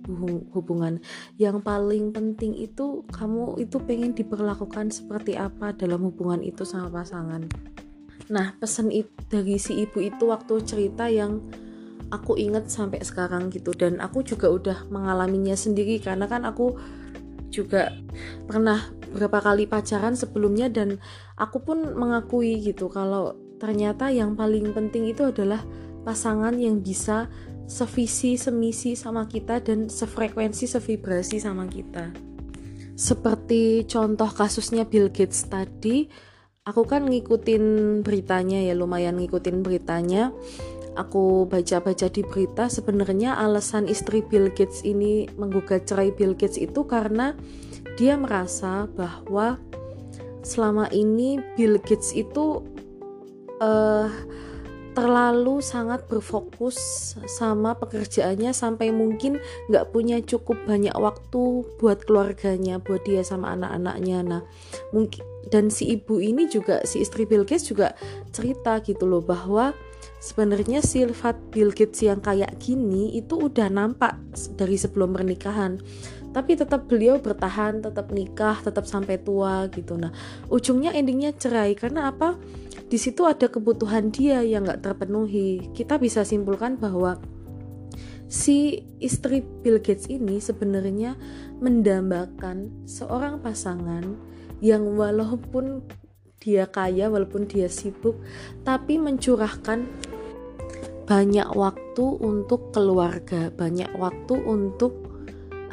hubungan. 0.56 1.02
Yang 1.36 1.60
paling 1.60 2.14
penting 2.14 2.56
itu 2.56 3.04
kamu 3.12 3.60
itu 3.60 3.76
pengen 3.84 4.16
diperlakukan 4.16 4.94
seperti 4.94 5.36
apa 5.36 5.76
dalam 5.76 6.08
hubungan 6.08 6.40
itu 6.40 6.64
sama 6.64 6.88
pasangan. 6.88 7.44
Nah, 8.30 8.54
pesan 8.56 8.94
dari 9.26 9.58
si 9.58 9.82
ibu 9.82 9.98
itu 9.98 10.30
waktu 10.30 10.62
cerita 10.62 11.10
yang 11.10 11.42
aku 12.10 12.34
inget 12.36 12.66
sampai 12.66 13.00
sekarang 13.06 13.48
gitu 13.54 13.70
dan 13.74 14.02
aku 14.02 14.26
juga 14.26 14.50
udah 14.50 14.78
mengalaminya 14.90 15.54
sendiri 15.54 16.02
karena 16.02 16.26
kan 16.26 16.42
aku 16.42 16.74
juga 17.50 17.90
pernah 18.46 18.78
beberapa 19.10 19.42
kali 19.42 19.66
pacaran 19.66 20.14
sebelumnya 20.14 20.70
dan 20.70 21.02
aku 21.34 21.58
pun 21.62 21.98
mengakui 21.98 22.62
gitu 22.62 22.86
kalau 22.86 23.34
ternyata 23.58 24.10
yang 24.10 24.38
paling 24.38 24.70
penting 24.70 25.10
itu 25.10 25.26
adalah 25.26 25.62
pasangan 26.06 26.54
yang 26.56 26.78
bisa 26.80 27.26
sevisi, 27.70 28.34
semisi 28.34 28.98
sama 28.98 29.30
kita 29.30 29.62
dan 29.62 29.86
sefrekuensi, 29.86 30.66
sevibrasi 30.66 31.38
sama 31.38 31.70
kita. 31.70 32.10
Seperti 32.98 33.86
contoh 33.86 34.26
kasusnya 34.26 34.82
Bill 34.84 35.08
Gates 35.08 35.46
tadi, 35.46 36.10
aku 36.66 36.82
kan 36.82 37.06
ngikutin 37.06 37.64
beritanya 38.02 38.58
ya, 38.58 38.74
lumayan 38.74 39.22
ngikutin 39.22 39.62
beritanya 39.62 40.34
aku 40.96 41.46
baca-baca 41.46 42.10
di 42.10 42.22
berita 42.26 42.66
sebenarnya 42.66 43.38
alasan 43.38 43.86
istri 43.86 44.22
Bill 44.26 44.50
Gates 44.50 44.82
ini 44.82 45.30
menggugat 45.38 45.86
cerai 45.86 46.10
Bill 46.14 46.34
Gates 46.34 46.58
itu 46.58 46.86
karena 46.86 47.36
dia 47.94 48.16
merasa 48.18 48.88
bahwa 48.96 49.60
selama 50.42 50.88
ini 50.90 51.38
Bill 51.54 51.78
Gates 51.78 52.16
itu 52.16 52.64
uh, 53.60 54.08
terlalu 54.90 55.62
sangat 55.62 56.10
berfokus 56.10 56.76
sama 57.30 57.78
pekerjaannya 57.78 58.50
sampai 58.50 58.90
mungkin 58.90 59.38
nggak 59.70 59.94
punya 59.94 60.18
cukup 60.18 60.58
banyak 60.66 60.92
waktu 60.98 61.62
buat 61.78 62.02
keluarganya, 62.04 62.82
buat 62.82 63.06
dia 63.06 63.22
sama 63.22 63.54
anak-anaknya. 63.54 64.18
Nah, 64.26 64.42
mungkin 64.90 65.22
dan 65.48 65.70
si 65.72 65.94
ibu 65.94 66.18
ini 66.18 66.50
juga 66.50 66.82
si 66.84 67.00
istri 67.00 67.24
Bill 67.24 67.46
Gates 67.46 67.70
juga 67.70 67.94
cerita 68.34 68.82
gitu 68.82 69.06
loh 69.06 69.22
bahwa 69.22 69.72
sebenarnya 70.20 70.84
sifat 70.84 71.50
Bill 71.50 71.72
Gates 71.72 72.04
yang 72.04 72.20
kayak 72.20 72.60
gini 72.60 73.16
itu 73.16 73.40
udah 73.40 73.72
nampak 73.72 74.20
dari 74.54 74.76
sebelum 74.76 75.16
pernikahan. 75.16 75.80
Tapi 76.30 76.54
tetap 76.54 76.86
beliau 76.86 77.18
bertahan 77.18 77.82
tetap 77.82 78.14
nikah 78.14 78.60
tetap 78.62 78.86
sampai 78.86 79.18
tua 79.18 79.66
gitu. 79.72 79.98
Nah 79.98 80.12
ujungnya 80.52 80.94
endingnya 80.94 81.34
cerai. 81.34 81.74
Karena 81.74 82.12
apa? 82.12 82.38
Di 82.86 83.00
situ 83.00 83.26
ada 83.26 83.50
kebutuhan 83.50 84.14
dia 84.14 84.44
yang 84.44 84.68
nggak 84.68 84.84
terpenuhi. 84.84 85.72
Kita 85.74 85.98
bisa 85.98 86.22
simpulkan 86.22 86.78
bahwa 86.78 87.18
si 88.30 88.86
istri 89.02 89.42
Bill 89.42 89.82
Gates 89.82 90.06
ini 90.06 90.38
sebenarnya 90.38 91.18
mendambakan 91.58 92.86
seorang 92.86 93.42
pasangan 93.42 94.06
yang 94.62 94.86
walaupun 94.94 95.82
dia 96.40 96.64
kaya 96.64 97.12
walaupun 97.12 97.44
dia 97.44 97.68
sibuk 97.68 98.16
tapi 98.64 98.96
mencurahkan 98.96 99.84
banyak 101.10 101.58
waktu 101.58 102.04
untuk 102.22 102.70
keluarga 102.70 103.50
banyak 103.50 103.90
waktu 103.98 104.38
untuk 104.46 105.10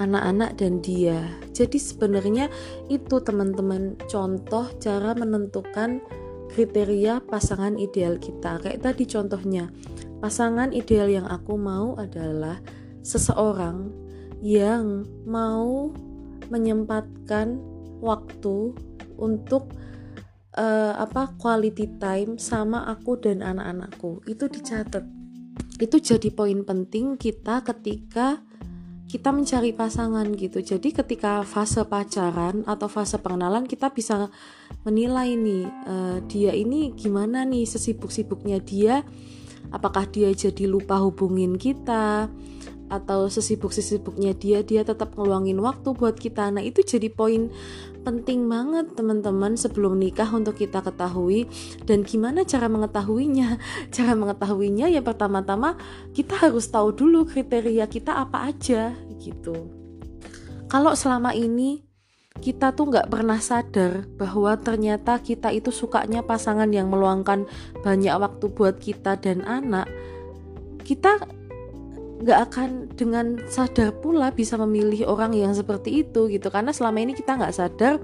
anak-anak 0.01 0.57
dan 0.57 0.81
dia. 0.81 1.29
Jadi 1.53 1.77
sebenarnya 1.77 2.49
itu 2.89 3.21
teman-teman 3.21 3.97
contoh 4.09 4.65
cara 4.81 5.13
menentukan 5.13 6.01
kriteria 6.53 7.21
pasangan 7.29 7.77
ideal 7.77 8.17
kita. 8.17 8.57
Kayak 8.61 8.81
tadi 8.81 9.03
contohnya 9.05 9.69
pasangan 10.17 10.73
ideal 10.73 11.05
yang 11.05 11.29
aku 11.29 11.53
mau 11.53 11.93
adalah 12.01 12.57
seseorang 13.05 13.93
yang 14.41 15.05
mau 15.25 15.93
menyempatkan 16.49 17.61
waktu 18.01 18.73
untuk 19.17 19.73
uh, 20.57 20.93
apa 20.97 21.33
quality 21.41 21.97
time 22.01 22.37
sama 22.37 22.85
aku 22.89 23.17
dan 23.17 23.41
anak-anakku. 23.41 24.21
Itu 24.29 24.45
dicatat 24.45 25.16
itu 25.77 25.97
jadi 26.01 26.29
poin 26.33 26.65
penting 26.65 27.15
kita 27.17 27.61
ketika 27.61 28.41
kita 29.07 29.31
mencari 29.31 29.71
pasangan 29.71 30.27
gitu. 30.35 30.59
Jadi 30.59 30.91
ketika 30.91 31.39
fase 31.47 31.79
pacaran 31.87 32.67
atau 32.67 32.91
fase 32.91 33.15
pengenalan 33.15 33.63
kita 33.63 33.87
bisa 33.95 34.27
menilai 34.83 35.39
nih 35.39 35.63
uh, 35.87 36.17
dia 36.27 36.51
ini 36.51 36.91
gimana 36.91 37.47
nih 37.47 37.63
sesibuk-sibuknya 37.63 38.59
dia. 38.59 39.07
Apakah 39.71 40.07
dia 40.07 40.31
jadi 40.31 40.67
lupa 40.67 40.99
hubungin 40.99 41.55
kita 41.55 42.27
atau 42.87 43.27
sesibuk-sesibuknya 43.27 44.31
dia 44.31 44.63
dia 44.63 44.83
tetap 44.83 45.15
ngeluangin 45.15 45.59
waktu 45.59 45.91
buat 45.91 46.15
kita. 46.15 46.51
Nah, 46.55 46.63
itu 46.63 46.83
jadi 46.83 47.11
poin 47.11 47.51
penting 48.07 48.47
banget 48.47 48.95
teman-teman 48.95 49.59
sebelum 49.59 49.99
nikah 49.99 50.31
untuk 50.31 50.55
kita 50.55 50.79
ketahui. 50.79 51.51
Dan 51.83 52.07
gimana 52.07 52.47
cara 52.47 52.71
mengetahuinya? 52.71 53.59
Cara 53.95 54.15
mengetahuinya 54.15 54.87
ya 54.87 55.03
pertama-tama 55.03 55.75
kita 56.15 56.47
harus 56.47 56.71
tahu 56.71 56.95
dulu 56.95 57.27
kriteria 57.27 57.83
kita 57.91 58.15
apa 58.15 58.47
aja 58.47 58.95
gitu. 59.19 59.67
Kalau 60.71 60.95
selama 60.95 61.35
ini 61.35 61.83
kita 62.39 62.71
tuh 62.71 62.93
nggak 62.93 63.09
pernah 63.09 63.41
sadar 63.41 64.05
bahwa 64.15 64.53
ternyata 64.61 65.17
kita 65.19 65.49
itu 65.49 65.73
sukanya 65.73 66.21
pasangan 66.21 66.69
yang 66.69 66.87
meluangkan 66.87 67.49
banyak 67.81 68.13
waktu 68.13 68.45
buat 68.53 68.77
kita 68.77 69.17
dan 69.17 69.41
anak 69.43 69.89
kita 70.85 71.19
nggak 72.17 72.39
akan 72.49 72.69
dengan 72.97 73.37
sadar 73.45 73.93
pula 73.93 74.33
bisa 74.33 74.57
memilih 74.57 75.05
orang 75.05 75.37
yang 75.37 75.53
seperti 75.53 76.01
itu 76.05 76.29
gitu. 76.29 76.49
Karena 76.49 76.73
selama 76.73 76.97
ini 77.01 77.13
kita 77.13 77.37
nggak 77.37 77.55
sadar 77.55 78.01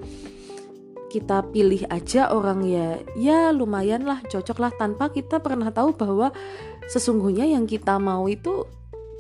kita 1.14 1.46
pilih 1.54 1.86
aja 1.94 2.34
orang 2.34 2.66
ya 2.66 2.98
ya 3.14 3.54
lumayan 3.54 4.02
lah 4.02 4.18
cocok 4.26 4.58
lah 4.58 4.72
tanpa 4.74 5.14
kita 5.14 5.38
pernah 5.38 5.70
tahu 5.70 5.94
bahwa 5.94 6.34
sesungguhnya 6.90 7.46
yang 7.46 7.70
kita 7.70 8.02
mau 8.02 8.26
itu 8.26 8.66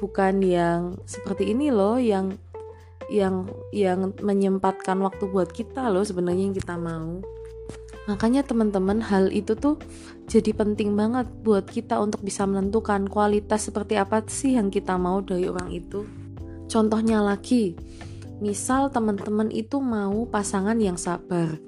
bukan 0.02 0.42
yang 0.42 0.98
seperti 1.06 1.54
ini 1.54 1.70
loh 1.70 2.02
yang 2.02 2.34
yang 3.14 3.46
yang 3.70 4.10
menyempatkan 4.26 4.98
waktu 5.06 5.30
buat 5.30 5.54
kita 5.54 5.86
loh 5.94 6.02
sebenarnya 6.02 6.50
yang 6.50 6.58
kita 6.58 6.76
mau. 6.82 7.22
Makanya 8.10 8.44
teman-teman 8.44 9.00
hal 9.00 9.32
itu 9.32 9.56
tuh 9.56 9.80
jadi 10.28 10.56
penting 10.56 10.96
banget 10.96 11.28
buat 11.44 11.68
kita 11.68 12.00
untuk 12.00 12.24
bisa 12.24 12.48
menentukan 12.48 13.12
kualitas 13.12 13.68
seperti 13.68 14.00
apa 14.00 14.24
sih 14.26 14.56
yang 14.56 14.72
kita 14.72 14.96
mau 14.96 15.20
dari 15.20 15.52
orang 15.52 15.70
itu. 15.70 16.08
Contohnya 16.72 17.20
lagi, 17.20 17.76
misal 18.40 18.90
teman-teman 18.90 19.52
itu 19.52 19.84
mau 19.84 20.26
pasangan 20.26 20.80
yang 20.80 20.96
sabar. 20.96 21.60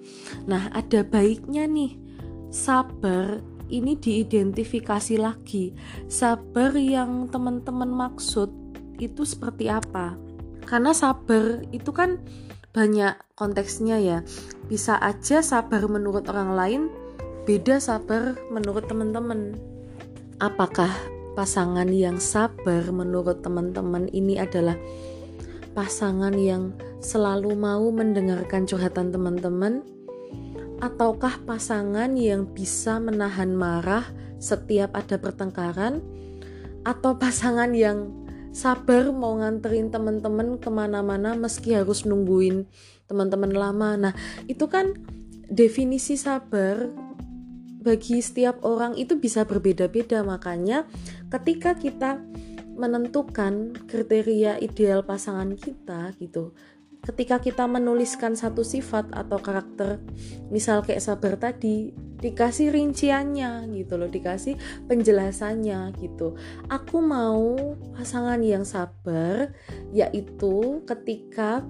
Nah, 0.48 0.72
ada 0.72 1.04
baiknya 1.04 1.68
nih 1.68 2.00
sabar 2.50 3.44
ini 3.70 4.00
diidentifikasi 4.00 5.16
lagi. 5.20 5.76
Sabar 6.08 6.74
yang 6.80 7.28
teman-teman 7.28 7.92
maksud 7.92 8.50
itu 8.98 9.28
seperti 9.28 9.68
apa? 9.68 10.16
Karena 10.66 10.96
sabar 10.96 11.62
itu 11.70 11.92
kan 11.92 12.24
banyak 12.74 13.16
konteksnya 13.38 14.00
ya. 14.02 14.20
Bisa 14.66 14.98
aja 14.98 15.40
sabar 15.46 15.86
menurut 15.86 16.26
orang 16.32 16.52
lain, 16.58 16.82
beda 17.46 17.78
sabar 17.78 18.34
menurut 18.50 18.90
teman-teman. 18.90 19.54
Apakah 20.42 20.90
pasangan 21.38 21.86
yang 21.94 22.18
sabar 22.18 22.90
menurut 22.90 23.46
teman-teman 23.46 24.10
ini 24.10 24.42
adalah 24.42 24.74
pasangan 25.78 26.34
yang 26.34 26.74
selalu 27.06 27.54
mau 27.54 27.86
mendengarkan 27.94 28.66
curhatan 28.66 29.14
teman-teman? 29.14 29.86
Ataukah 30.82 31.38
pasangan 31.46 32.18
yang 32.18 32.50
bisa 32.50 32.98
menahan 32.98 33.54
marah 33.54 34.10
setiap 34.42 34.98
ada 34.98 35.22
pertengkaran? 35.22 36.02
Atau 36.82 37.22
pasangan 37.22 37.78
yang 37.78 38.10
sabar 38.58 39.14
mau 39.14 39.38
nganterin 39.38 39.94
teman-teman 39.94 40.58
ke 40.58 40.74
mana-mana 40.74 41.38
meski 41.38 41.78
harus 41.78 42.10
nungguin 42.10 42.66
teman-teman 43.06 43.54
lama. 43.54 43.90
Nah, 44.10 44.14
itu 44.50 44.66
kan 44.66 44.98
definisi 45.46 46.18
sabar 46.18 47.05
bagi 47.86 48.18
setiap 48.18 48.66
orang 48.66 48.98
itu 48.98 49.22
bisa 49.22 49.46
berbeda-beda. 49.46 50.26
Makanya, 50.26 50.90
ketika 51.30 51.78
kita 51.78 52.18
menentukan 52.76 53.78
kriteria 53.86 54.58
ideal 54.60 55.06
pasangan 55.06 55.54
kita 55.54 56.12
gitu, 56.18 56.58
ketika 57.06 57.38
kita 57.38 57.70
menuliskan 57.70 58.34
satu 58.34 58.66
sifat 58.66 59.14
atau 59.14 59.38
karakter 59.38 60.02
misal 60.50 60.82
kayak 60.82 61.06
sabar 61.06 61.38
tadi 61.38 61.94
dikasih 62.18 62.74
rinciannya 62.74 63.70
gitu 63.78 64.02
loh 64.02 64.10
dikasih 64.10 64.58
penjelasannya 64.90 65.94
gitu 66.02 66.34
aku 66.66 66.98
mau 67.06 67.54
pasangan 67.94 68.42
yang 68.42 68.66
sabar 68.66 69.54
yaitu 69.94 70.82
ketika 70.90 71.62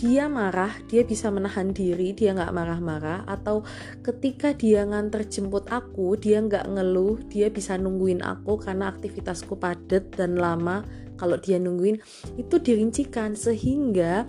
dia 0.00 0.32
marah, 0.32 0.72
dia 0.88 1.04
bisa 1.04 1.28
menahan 1.28 1.76
diri, 1.76 2.16
dia 2.16 2.32
nggak 2.32 2.56
marah-marah, 2.56 3.28
atau 3.28 3.60
ketika 4.00 4.56
dia 4.56 4.88
nganter 4.88 5.28
jemput 5.28 5.68
aku, 5.68 6.16
dia 6.16 6.40
nggak 6.40 6.72
ngeluh, 6.72 7.20
dia 7.28 7.52
bisa 7.52 7.76
nungguin 7.76 8.24
aku 8.24 8.56
karena 8.56 8.88
aktivitasku 8.88 9.60
padat 9.60 10.16
dan 10.16 10.40
lama. 10.40 10.80
Kalau 11.20 11.36
dia 11.36 11.60
nungguin, 11.60 12.00
itu 12.40 12.56
dirincikan 12.56 13.36
sehingga 13.36 14.24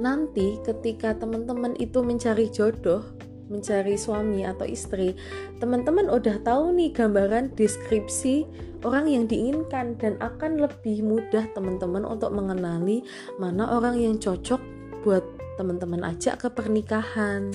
nanti 0.00 0.56
ketika 0.64 1.12
teman-teman 1.20 1.76
itu 1.76 2.00
mencari 2.00 2.48
jodoh 2.48 3.04
mencari 3.50 3.98
suami 3.98 4.46
atau 4.46 4.62
istri 4.64 5.18
teman-teman 5.58 6.06
udah 6.06 6.38
tahu 6.46 6.70
nih 6.70 6.94
gambaran 6.94 7.52
deskripsi 7.58 8.46
orang 8.84 9.06
yang 9.08 9.24
diinginkan 9.28 9.96
dan 10.00 10.16
akan 10.20 10.60
lebih 10.62 11.04
mudah 11.04 11.48
teman-teman 11.52 12.04
untuk 12.04 12.32
mengenali 12.32 13.04
mana 13.36 13.68
orang 13.76 14.00
yang 14.00 14.16
cocok 14.16 14.60
buat 15.04 15.24
teman-teman 15.56 16.04
ajak 16.04 16.40
ke 16.44 16.48
pernikahan. 16.52 17.52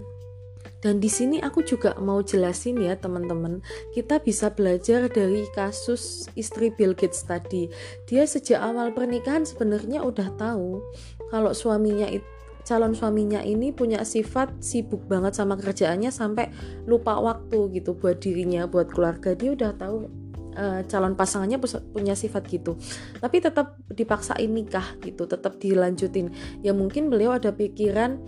Dan 0.86 1.02
di 1.02 1.10
sini 1.10 1.42
aku 1.42 1.66
juga 1.66 1.98
mau 1.98 2.22
jelasin 2.22 2.78
ya 2.78 2.94
teman-teman, 2.94 3.58
kita 3.98 4.22
bisa 4.22 4.54
belajar 4.54 5.10
dari 5.10 5.42
kasus 5.58 6.30
istri 6.38 6.70
Bill 6.70 6.94
Gates 6.94 7.26
tadi. 7.26 7.66
Dia 8.06 8.30
sejak 8.30 8.62
awal 8.62 8.94
pernikahan 8.94 9.50
sebenarnya 9.50 10.06
udah 10.06 10.30
tahu 10.38 10.86
kalau 11.34 11.58
suaminya 11.58 12.06
itu 12.06 12.36
calon 12.66 12.98
suaminya 12.98 13.46
ini 13.46 13.70
punya 13.70 14.02
sifat 14.02 14.58
sibuk 14.58 15.06
banget 15.06 15.38
sama 15.38 15.54
kerjaannya 15.54 16.10
sampai 16.10 16.50
lupa 16.90 17.22
waktu 17.22 17.78
gitu 17.78 17.94
buat 17.94 18.18
dirinya, 18.18 18.66
buat 18.66 18.90
keluarga. 18.90 19.38
Dia 19.38 19.54
udah 19.54 19.78
tahu 19.78 20.10
uh, 20.56 20.82
calon 20.88 21.14
pasangannya 21.14 21.60
punya 21.92 22.16
sifat 22.18 22.48
gitu. 22.50 22.80
Tapi 23.20 23.44
tetap 23.44 23.80
dipaksain 23.92 24.50
nikah 24.50 24.98
gitu, 25.04 25.28
tetap 25.28 25.60
dilanjutin. 25.62 26.32
Ya 26.66 26.72
mungkin 26.72 27.12
beliau 27.12 27.36
ada 27.36 27.52
pikiran 27.52 28.20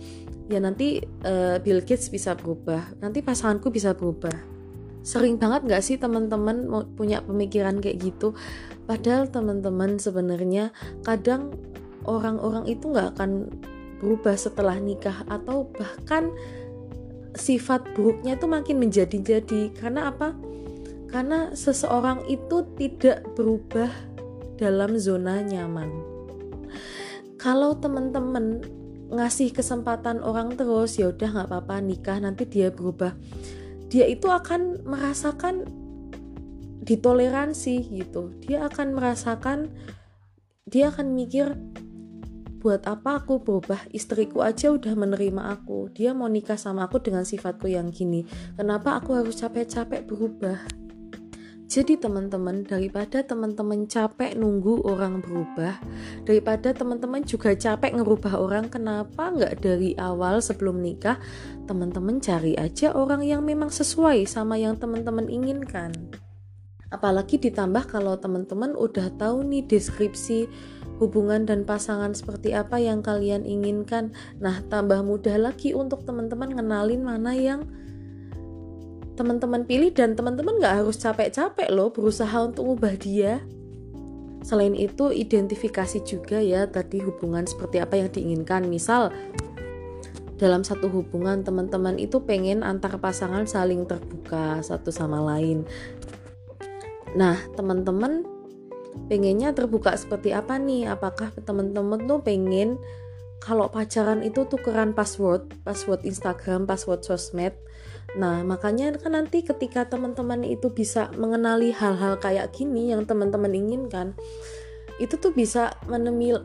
ya 0.48 0.60
nanti 0.60 1.04
uh, 1.28 1.60
Bill 1.60 1.84
Gates 1.84 2.08
bisa 2.08 2.32
berubah, 2.32 2.96
nanti 3.04 3.20
pasanganku 3.20 3.68
bisa 3.68 3.92
berubah. 3.92 4.32
Sering 5.04 5.40
banget 5.40 5.64
gak 5.64 5.84
sih 5.84 5.96
teman-teman 5.96 6.68
punya 6.92 7.24
pemikiran 7.24 7.80
kayak 7.80 8.12
gitu? 8.12 8.36
Padahal 8.84 9.28
teman-teman 9.28 9.96
sebenarnya 9.96 10.72
kadang 11.04 11.56
orang-orang 12.08 12.64
itu 12.68 12.88
nggak 12.88 13.16
akan 13.16 13.48
berubah 14.00 14.36
setelah 14.36 14.76
nikah 14.80 15.24
atau 15.28 15.68
bahkan 15.76 16.32
sifat 17.36 17.84
buruknya 17.92 18.34
itu 18.40 18.46
makin 18.48 18.76
menjadi-jadi 18.80 19.76
karena 19.76 20.08
apa? 20.08 20.32
Karena 21.08 21.56
seseorang 21.56 22.28
itu 22.28 22.68
tidak 22.76 23.24
berubah 23.32 23.88
dalam 24.60 25.00
zona 25.00 25.40
nyaman. 25.40 25.88
Kalau 27.40 27.78
teman-teman 27.78 28.60
ngasih 29.08 29.56
kesempatan 29.56 30.20
orang 30.20 30.52
terus 30.52 31.00
ya 31.00 31.08
udah 31.08 31.28
nggak 31.32 31.48
apa-apa 31.48 31.80
nikah 31.80 32.18
nanti 32.20 32.44
dia 32.44 32.68
berubah. 32.68 33.16
Dia 33.88 34.04
itu 34.04 34.28
akan 34.28 34.84
merasakan 34.84 35.64
ditoleransi 36.84 37.88
gitu. 37.88 38.36
Dia 38.44 38.68
akan 38.68 38.92
merasakan 38.92 39.72
dia 40.68 40.92
akan 40.92 41.16
mikir 41.16 41.56
buat 42.60 42.84
apa 42.84 43.24
aku 43.24 43.40
berubah? 43.40 43.80
Istriku 43.94 44.44
aja 44.44 44.68
udah 44.74 44.92
menerima 44.92 45.56
aku. 45.56 45.88
Dia 45.94 46.12
mau 46.12 46.28
nikah 46.28 46.60
sama 46.60 46.84
aku 46.84 47.00
dengan 47.00 47.24
sifatku 47.24 47.70
yang 47.70 47.88
gini. 47.88 48.28
Kenapa 48.60 49.00
aku 49.00 49.16
harus 49.16 49.40
capek-capek 49.40 50.04
berubah 50.04 50.87
jadi 51.68 52.00
teman-teman 52.00 52.64
daripada 52.64 53.20
teman-teman 53.20 53.84
capek 53.84 54.32
nunggu 54.34 54.80
orang 54.88 55.20
berubah 55.20 55.76
daripada 56.24 56.72
teman-teman 56.72 57.20
juga 57.28 57.52
capek 57.52 58.00
ngerubah 58.00 58.40
orang 58.40 58.72
kenapa 58.72 59.28
nggak 59.28 59.60
dari 59.60 59.92
awal 60.00 60.40
sebelum 60.40 60.80
nikah 60.80 61.20
teman-teman 61.68 62.24
cari 62.24 62.56
aja 62.56 62.96
orang 62.96 63.20
yang 63.20 63.44
memang 63.44 63.68
sesuai 63.68 64.24
sama 64.24 64.56
yang 64.56 64.80
teman-teman 64.80 65.28
inginkan 65.28 65.92
apalagi 66.88 67.36
ditambah 67.36 67.84
kalau 67.84 68.16
teman-teman 68.16 68.72
udah 68.72 69.12
tahu 69.20 69.44
nih 69.44 69.68
deskripsi 69.68 70.48
hubungan 70.98 71.46
dan 71.46 71.62
pasangan 71.62 72.16
seperti 72.16 72.52
apa 72.56 72.82
yang 72.82 73.04
kalian 73.04 73.46
inginkan. 73.46 74.10
Nah, 74.42 74.66
tambah 74.66 75.06
mudah 75.06 75.38
lagi 75.38 75.72
untuk 75.72 76.02
teman-teman 76.02 76.58
ngenalin 76.58 77.02
mana 77.06 77.32
yang 77.38 77.70
teman-teman 79.18 79.66
pilih 79.66 79.90
dan 79.90 80.14
teman-teman 80.14 80.62
nggak 80.62 80.86
harus 80.86 80.94
capek-capek 81.02 81.74
loh 81.74 81.90
berusaha 81.90 82.38
untuk 82.38 82.78
ubah 82.78 82.94
dia. 82.94 83.42
Selain 84.46 84.78
itu, 84.78 85.10
identifikasi 85.10 85.98
juga 86.06 86.38
ya 86.38 86.70
tadi 86.70 87.02
hubungan 87.02 87.42
seperti 87.42 87.82
apa 87.82 87.98
yang 87.98 88.08
diinginkan. 88.14 88.70
Misal, 88.70 89.10
dalam 90.38 90.62
satu 90.62 90.86
hubungan 90.86 91.42
teman-teman 91.42 91.98
itu 91.98 92.22
pengen 92.22 92.62
antar 92.62 92.94
pasangan 93.02 93.42
saling 93.50 93.82
terbuka 93.90 94.62
satu 94.62 94.94
sama 94.94 95.18
lain. 95.34 95.66
Nah, 97.18 97.34
teman-teman 97.58 98.22
pengennya 99.10 99.50
terbuka 99.50 99.98
seperti 99.98 100.30
apa 100.30 100.58
nih 100.62 100.90
apakah 100.90 101.34
teman-teman 101.42 102.06
tuh 102.06 102.22
pengen 102.22 102.78
kalau 103.38 103.70
pacaran 103.70 104.26
itu 104.26 104.42
tukeran 104.50 104.90
password 104.90 105.46
password 105.62 106.02
Instagram 106.02 106.66
password 106.66 107.06
sosmed 107.06 107.54
nah 108.16 108.40
makanya 108.40 108.96
kan 108.96 109.12
nanti 109.12 109.44
ketika 109.44 109.84
teman-teman 109.84 110.40
itu 110.40 110.72
bisa 110.72 111.12
mengenali 111.20 111.76
hal-hal 111.76 112.16
kayak 112.16 112.56
gini 112.56 112.88
yang 112.88 113.04
teman-teman 113.04 113.52
inginkan 113.52 114.16
itu 114.98 115.14
tuh 115.14 115.30
bisa 115.30 115.78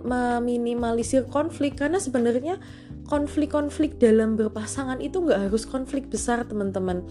meminimalisir 0.06 1.26
konflik. 1.26 1.74
Karena 1.74 1.98
sebenarnya 1.98 2.62
konflik-konflik 3.10 3.98
dalam 3.98 4.38
berpasangan 4.38 5.02
itu 5.02 5.26
nggak 5.26 5.50
harus 5.50 5.66
konflik 5.66 6.06
besar 6.06 6.46
teman-teman. 6.46 7.02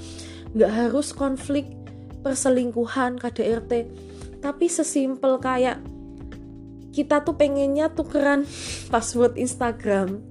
Nggak 0.54 0.70
harus 0.70 1.10
konflik 1.10 1.66
perselingkuhan 2.22 3.18
KDRT 3.18 3.72
tapi 4.42 4.66
sesimpel 4.70 5.38
kayak 5.42 5.82
kita 6.94 7.22
tuh 7.22 7.34
pengennya 7.38 7.90
tukeran 7.90 8.46
password 8.92 9.36
Instagram 9.36 10.22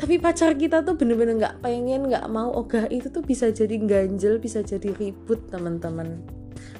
tapi 0.00 0.16
pacar 0.16 0.56
kita 0.56 0.80
tuh 0.80 0.96
bener-bener 0.96 1.36
nggak 1.36 1.60
-bener 1.60 1.64
pengen 1.64 2.00
nggak 2.08 2.26
mau. 2.32 2.48
Ogah 2.56 2.88
itu 2.88 3.12
tuh 3.12 3.20
bisa 3.20 3.52
jadi 3.52 3.76
ganjel 3.76 4.40
bisa 4.40 4.64
jadi 4.64 4.90
ribut 4.96 5.52
teman-teman. 5.52 6.24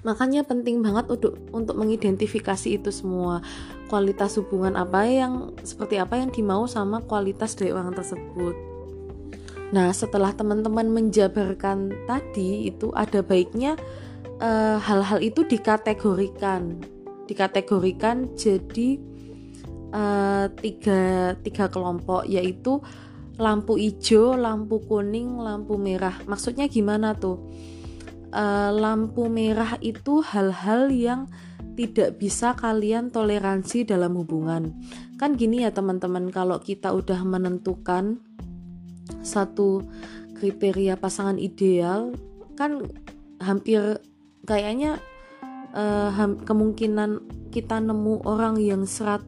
Makanya 0.01 0.49
penting 0.49 0.81
banget 0.81 1.13
untuk 1.13 1.37
untuk 1.53 1.77
mengidentifikasi 1.77 2.81
itu 2.81 2.89
semua. 2.89 3.45
Kualitas 3.93 4.41
hubungan 4.41 4.75
apa 4.81 5.05
yang 5.05 5.53
seperti 5.61 6.01
apa 6.01 6.17
yang 6.17 6.33
dimau 6.33 6.65
sama 6.65 7.05
kualitas 7.05 7.53
dari 7.53 7.77
orang 7.77 7.93
tersebut. 7.93 8.57
Nah 9.71 9.93
setelah 9.93 10.33
teman-teman 10.35 10.89
menjabarkan 10.89 11.93
tadi 12.09 12.73
itu 12.73 12.91
ada 12.97 13.23
baiknya 13.23 13.79
Eh, 14.41 14.79
hal-hal 14.81 15.21
uh, 15.21 15.23
itu 15.23 15.45
dikategorikan. 15.45 16.81
Dikategorikan 17.29 18.33
jadi 18.33 18.97
uh, 19.93 20.49
tiga 20.65 21.37
tiga 21.45 21.69
kelompok 21.69 22.25
yaitu 22.25 22.81
lampu 23.41 23.81
hijau, 23.81 24.37
lampu 24.37 24.85
kuning, 24.85 25.41
lampu 25.41 25.81
merah. 25.81 26.21
Maksudnya 26.29 26.69
gimana 26.69 27.17
tuh? 27.17 27.41
Uh, 28.31 28.71
lampu 28.71 29.27
merah 29.27 29.75
itu 29.83 30.23
hal-hal 30.23 30.93
yang 30.93 31.27
tidak 31.75 32.21
bisa 32.21 32.53
kalian 32.53 33.09
toleransi 33.09 33.89
dalam 33.89 34.15
hubungan. 34.21 34.77
Kan 35.17 35.41
gini 35.41 35.65
ya 35.65 35.73
teman-teman, 35.73 36.29
kalau 36.29 36.61
kita 36.61 36.93
udah 36.93 37.25
menentukan 37.25 38.21
satu 39.25 39.89
kriteria 40.37 41.01
pasangan 41.01 41.41
ideal, 41.41 42.13
kan 42.55 42.85
hampir 43.41 43.99
kayaknya 44.45 45.01
uh, 45.73 46.13
kemungkinan 46.45 47.25
kita 47.51 47.83
nemu 47.83 48.23
orang 48.29 48.61
yang 48.61 48.87
100% 48.87 49.27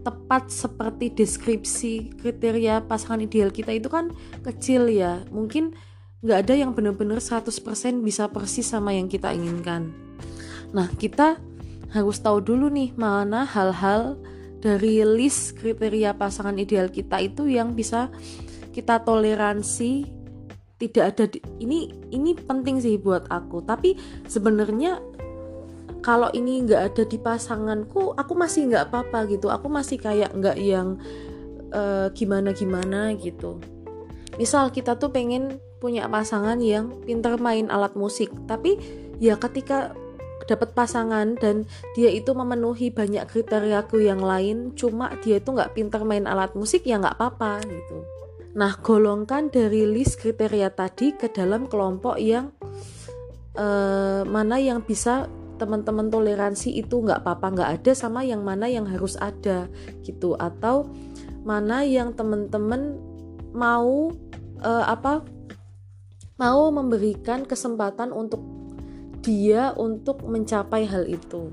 tepat 0.00 0.48
seperti 0.48 1.12
deskripsi 1.12 2.18
kriteria 2.20 2.84
pasangan 2.88 3.20
ideal 3.20 3.52
kita 3.52 3.76
itu 3.76 3.88
kan 3.92 4.12
kecil 4.44 4.88
ya. 4.88 5.24
Mungkin 5.28 5.76
nggak 6.20 6.38
ada 6.48 6.54
yang 6.56 6.76
benar-benar 6.76 7.20
100% 7.20 7.50
bisa 8.04 8.28
persis 8.28 8.68
sama 8.68 8.92
yang 8.92 9.08
kita 9.08 9.32
inginkan. 9.32 9.92
Nah 10.72 10.88
kita 10.96 11.40
harus 11.90 12.22
tahu 12.22 12.38
dulu 12.44 12.70
nih 12.70 12.94
mana 12.94 13.42
hal-hal 13.42 14.20
dari 14.60 15.02
list 15.02 15.58
kriteria 15.58 16.14
pasangan 16.14 16.54
ideal 16.60 16.92
kita 16.92 17.18
itu 17.18 17.48
yang 17.48 17.72
bisa 17.72 18.12
kita 18.70 19.02
toleransi. 19.02 20.20
Tidak 20.80 21.04
ada 21.04 21.28
di, 21.28 21.44
ini 21.60 21.92
ini 22.08 22.32
penting 22.32 22.80
sih 22.80 22.96
buat 22.96 23.28
aku. 23.28 23.60
Tapi 23.68 24.00
sebenarnya 24.24 24.96
kalau 26.00 26.32
ini 26.32 26.64
nggak 26.64 26.82
ada 26.92 27.02
di 27.04 27.18
pasanganku 27.20 28.16
aku 28.16 28.32
masih 28.32 28.72
nggak 28.72 28.88
apa-apa 28.88 29.28
gitu. 29.28 29.52
Aku 29.52 29.68
masih 29.68 30.00
kayak 30.00 30.32
nggak 30.32 30.56
yang 30.56 30.96
uh, 31.72 32.08
gimana 32.16 32.56
gimana 32.56 33.12
gitu. 33.16 33.60
Misal 34.40 34.72
kita 34.72 34.96
tuh 34.96 35.12
pengen 35.12 35.60
punya 35.80 36.08
pasangan 36.08 36.60
yang 36.60 36.92
pintar 37.08 37.40
main 37.40 37.72
alat 37.72 37.96
musik 37.96 38.28
tapi 38.44 38.76
ya 39.16 39.40
ketika 39.40 39.96
dapat 40.44 40.76
pasangan 40.76 41.38
dan 41.40 41.64
dia 41.96 42.12
itu 42.12 42.36
memenuhi 42.36 42.92
banyak 42.92 43.24
kriteriaku 43.28 44.04
yang 44.04 44.20
lain 44.20 44.76
cuma 44.76 45.14
dia 45.24 45.40
itu 45.40 45.52
nggak 45.52 45.72
pintar 45.72 46.04
main 46.04 46.28
alat 46.28 46.52
musik 46.52 46.84
ya 46.84 47.00
nggak 47.00 47.16
apa-apa 47.16 47.64
gitu. 47.64 48.04
Nah, 48.50 48.74
golongkan 48.82 49.46
dari 49.46 49.86
list 49.86 50.18
kriteria 50.18 50.74
tadi 50.74 51.14
ke 51.14 51.30
dalam 51.30 51.70
kelompok 51.70 52.18
yang 52.18 52.50
eh, 53.54 54.22
mana 54.26 54.58
yang 54.58 54.82
bisa 54.82 55.30
teman-teman 55.60 56.08
toleransi 56.08 56.72
itu 56.72 57.04
nggak 57.04 57.20
apa-apa 57.20 57.46
nggak 57.52 57.70
ada 57.80 57.92
sama 57.92 58.24
yang 58.24 58.40
mana 58.40 58.64
yang 58.64 58.88
harus 58.88 59.20
ada 59.20 59.68
gitu 60.00 60.32
atau 60.40 60.88
mana 61.44 61.84
yang 61.84 62.16
teman-teman 62.16 62.96
mau 63.52 64.08
eh, 64.64 64.84
apa 64.88 65.20
mau 66.40 66.72
memberikan 66.72 67.44
kesempatan 67.44 68.16
untuk 68.16 68.40
dia 69.20 69.76
untuk 69.76 70.24
mencapai 70.24 70.88
hal 70.88 71.04
itu. 71.04 71.52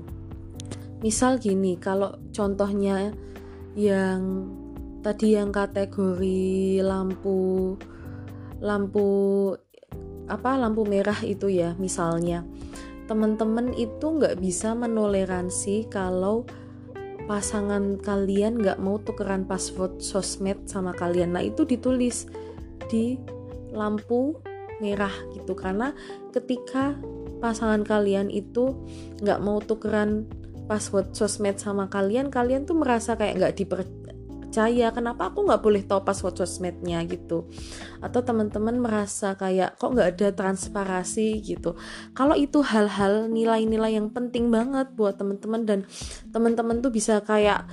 Misal 1.04 1.36
gini, 1.36 1.76
kalau 1.76 2.16
contohnya 2.32 3.12
yang 3.76 4.48
tadi 5.04 5.36
yang 5.36 5.52
kategori 5.52 6.82
lampu 6.82 7.76
lampu 8.58 9.06
apa 10.26 10.58
lampu 10.58 10.82
merah 10.82 11.16
itu 11.22 11.46
ya 11.46 11.78
misalnya 11.78 12.42
teman-teman 13.08 13.72
itu 13.72 14.04
nggak 14.04 14.36
bisa 14.38 14.76
menoleransi 14.76 15.88
kalau 15.88 16.44
pasangan 17.24 17.96
kalian 18.00 18.60
nggak 18.60 18.78
mau 18.80 19.00
tukeran 19.00 19.48
password 19.48 20.00
sosmed 20.04 20.68
sama 20.68 20.92
kalian. 20.92 21.32
Nah 21.32 21.42
itu 21.44 21.64
ditulis 21.64 22.28
di 22.92 23.16
lampu 23.72 24.36
merah 24.84 25.12
gitu. 25.32 25.56
Karena 25.56 25.96
ketika 26.30 26.94
pasangan 27.40 27.82
kalian 27.82 28.28
itu 28.28 28.76
nggak 29.24 29.40
mau 29.40 29.58
tukeran 29.64 30.28
password 30.68 31.16
sosmed 31.16 31.56
sama 31.56 31.88
kalian 31.88 32.28
kalian 32.28 32.68
tuh 32.68 32.76
merasa 32.76 33.16
kayak 33.16 33.40
nggak 33.40 33.54
diper 33.56 33.80
percaya 34.48 34.88
kenapa 34.96 35.28
aku 35.28 35.44
nggak 35.44 35.60
boleh 35.60 35.84
tahu 35.84 36.08
password 36.08 36.40
sosmednya 36.40 37.04
gitu? 37.04 37.52
Atau 38.00 38.24
teman-teman 38.24 38.80
merasa 38.80 39.36
kayak 39.36 39.76
kok 39.76 39.92
nggak 39.92 40.16
ada 40.16 40.28
transparasi? 40.32 41.44
gitu. 41.44 41.76
Kalau 42.16 42.32
itu 42.32 42.64
hal-hal 42.64 43.28
nilai-nilai 43.28 44.00
yang 44.00 44.08
penting 44.08 44.48
banget 44.48 44.88
buat 44.96 45.20
teman-teman 45.20 45.68
dan 45.68 45.80
teman-teman 46.32 46.80
tuh 46.80 46.88
bisa 46.88 47.20
kayak 47.20 47.68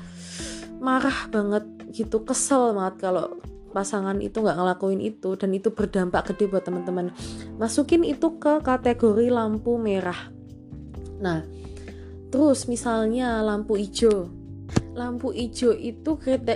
marah 0.84 1.32
banget 1.32 1.64
gitu 1.96 2.28
kesel 2.28 2.76
banget 2.76 3.08
kalau 3.08 3.40
pasangan 3.72 4.20
itu 4.20 4.44
nggak 4.44 4.60
ngelakuin 4.60 5.00
itu 5.00 5.40
dan 5.40 5.56
itu 5.56 5.72
berdampak 5.72 6.36
gede 6.36 6.52
buat 6.52 6.68
teman-teman. 6.68 7.16
Masukin 7.56 8.04
itu 8.04 8.36
ke 8.36 8.60
kategori 8.60 9.32
lampu 9.32 9.80
merah. 9.80 10.28
Nah 11.24 11.48
terus 12.36 12.68
misalnya 12.68 13.40
lampu 13.40 13.80
hijau 13.80 14.28
lampu 14.96 15.36
hijau 15.36 15.76
itu 15.76 16.16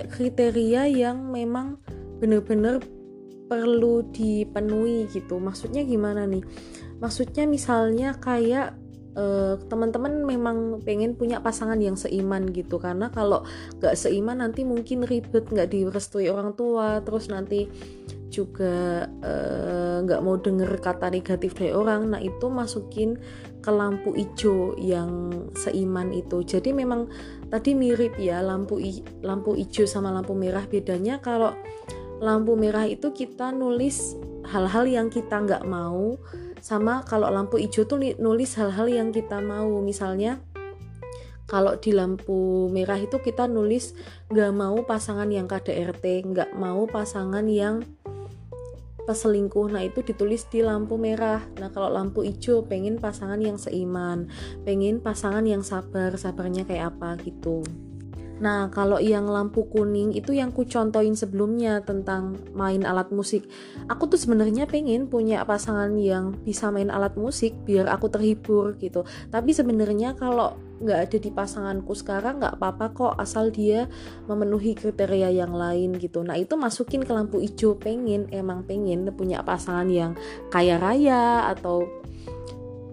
kriteria 0.09 0.87
yang 0.87 1.29
memang 1.29 1.77
benar-benar 2.23 2.79
perlu 3.49 4.05
dipenuhi 4.15 5.11
gitu. 5.11 5.41
Maksudnya 5.41 5.83
gimana 5.83 6.23
nih? 6.23 6.45
Maksudnya 7.03 7.49
misalnya 7.49 8.15
kayak 8.15 8.77
uh, 9.17 9.57
teman-teman 9.67 10.23
memang 10.23 10.79
pengen 10.85 11.17
punya 11.17 11.41
pasangan 11.43 11.81
yang 11.81 11.97
seiman 11.99 12.47
gitu. 12.53 12.77
Karena 12.77 13.09
kalau 13.09 13.43
nggak 13.81 13.97
seiman 13.97 14.39
nanti 14.39 14.63
mungkin 14.63 15.03
ribet 15.03 15.49
nggak 15.49 15.73
direstui 15.73 16.29
orang 16.29 16.53
tua. 16.53 17.01
Terus 17.01 17.27
nanti 17.27 17.67
juga 18.29 19.05
nggak 20.05 20.21
uh, 20.21 20.23
mau 20.23 20.37
denger 20.37 20.69
kata 20.79 21.09
negatif 21.09 21.57
dari 21.57 21.73
orang 21.73 22.13
nah 22.13 22.21
itu 22.21 22.47
masukin 22.47 23.17
ke 23.59 23.71
lampu 23.73 24.15
hijau 24.15 24.77
yang 24.79 25.29
seiman 25.53 26.15
itu. 26.15 26.41
Jadi 26.45 26.71
memang 26.71 27.11
tadi 27.51 27.75
mirip 27.75 28.15
ya 28.15 28.39
lampu 28.39 28.79
lampu 29.19 29.53
hijau 29.57 29.83
sama 29.83 30.13
lampu 30.15 30.31
merah. 30.33 30.63
Bedanya 30.63 31.19
kalau 31.19 31.51
lampu 32.23 32.55
merah 32.55 32.87
itu 32.87 33.11
kita 33.11 33.51
nulis 33.51 34.15
hal-hal 34.47 34.87
yang 34.87 35.07
kita 35.11 35.43
nggak 35.43 35.67
mau 35.67 36.15
sama 36.59 37.03
kalau 37.07 37.27
lampu 37.31 37.59
hijau 37.59 37.83
tuh 37.87 37.99
nulis 37.99 38.55
hal-hal 38.55 38.87
yang 38.87 39.09
kita 39.11 39.43
mau. 39.43 39.83
Misalnya 39.83 40.39
kalau 41.49 41.75
di 41.81 41.91
lampu 41.91 42.69
merah 42.69 43.01
itu 43.01 43.17
kita 43.17 43.49
nulis 43.49 43.97
nggak 44.29 44.53
mau 44.53 44.85
pasangan 44.85 45.27
yang 45.27 45.49
KDRT 45.49 46.29
nggak 46.29 46.51
mau 46.53 46.85
pasangan 46.85 47.43
yang 47.49 47.81
peselingkuh 49.09 49.73
nah 49.73 49.81
itu 49.81 50.05
ditulis 50.05 50.45
di 50.45 50.61
lampu 50.61 51.01
merah. 51.01 51.41
Nah 51.57 51.73
kalau 51.73 51.89
lampu 51.89 52.21
hijau 52.21 52.69
pengen 52.69 53.01
pasangan 53.01 53.41
yang 53.41 53.57
seiman 53.57 54.29
pengen 54.61 55.01
pasangan 55.01 55.41
yang 55.49 55.65
sabar 55.65 56.13
sabarnya 56.13 56.69
kayak 56.69 56.93
apa 56.93 57.17
gitu 57.25 57.65
Nah, 58.39 58.71
kalau 58.71 58.97
yang 59.03 59.27
lampu 59.27 59.67
kuning 59.67 60.15
itu 60.15 60.31
yang 60.31 60.55
ku 60.55 60.63
contohin 60.63 61.13
sebelumnya 61.13 61.83
tentang 61.83 62.39
main 62.55 62.87
alat 62.87 63.11
musik. 63.11 63.43
Aku 63.91 64.07
tuh 64.07 64.15
sebenarnya 64.15 64.63
pengen 64.63 65.11
punya 65.11 65.43
pasangan 65.43 65.91
yang 65.99 66.39
bisa 66.47 66.71
main 66.71 66.87
alat 66.87 67.19
musik 67.19 67.51
biar 67.67 67.91
aku 67.91 68.07
terhibur 68.07 68.79
gitu. 68.79 69.03
Tapi 69.27 69.51
sebenarnya 69.51 70.15
kalau 70.15 70.55
nggak 70.79 70.99
ada 71.11 71.17
di 71.19 71.27
pasanganku 71.27 71.91
sekarang 71.91 72.39
nggak 72.39 72.55
apa-apa 72.55 72.85
kok 72.95 73.13
asal 73.19 73.51
dia 73.51 73.91
memenuhi 74.31 74.71
kriteria 74.71 75.35
yang 75.35 75.51
lain 75.51 75.99
gitu. 75.99 76.23
Nah, 76.23 76.39
itu 76.39 76.55
masukin 76.55 77.03
ke 77.03 77.11
lampu 77.11 77.43
hijau 77.43 77.75
pengen 77.75 78.31
emang 78.31 78.63
pengen 78.63 79.03
punya 79.11 79.43
pasangan 79.43 79.91
yang 79.91 80.15
kaya 80.47 80.79
raya 80.79 81.51
atau 81.51 81.83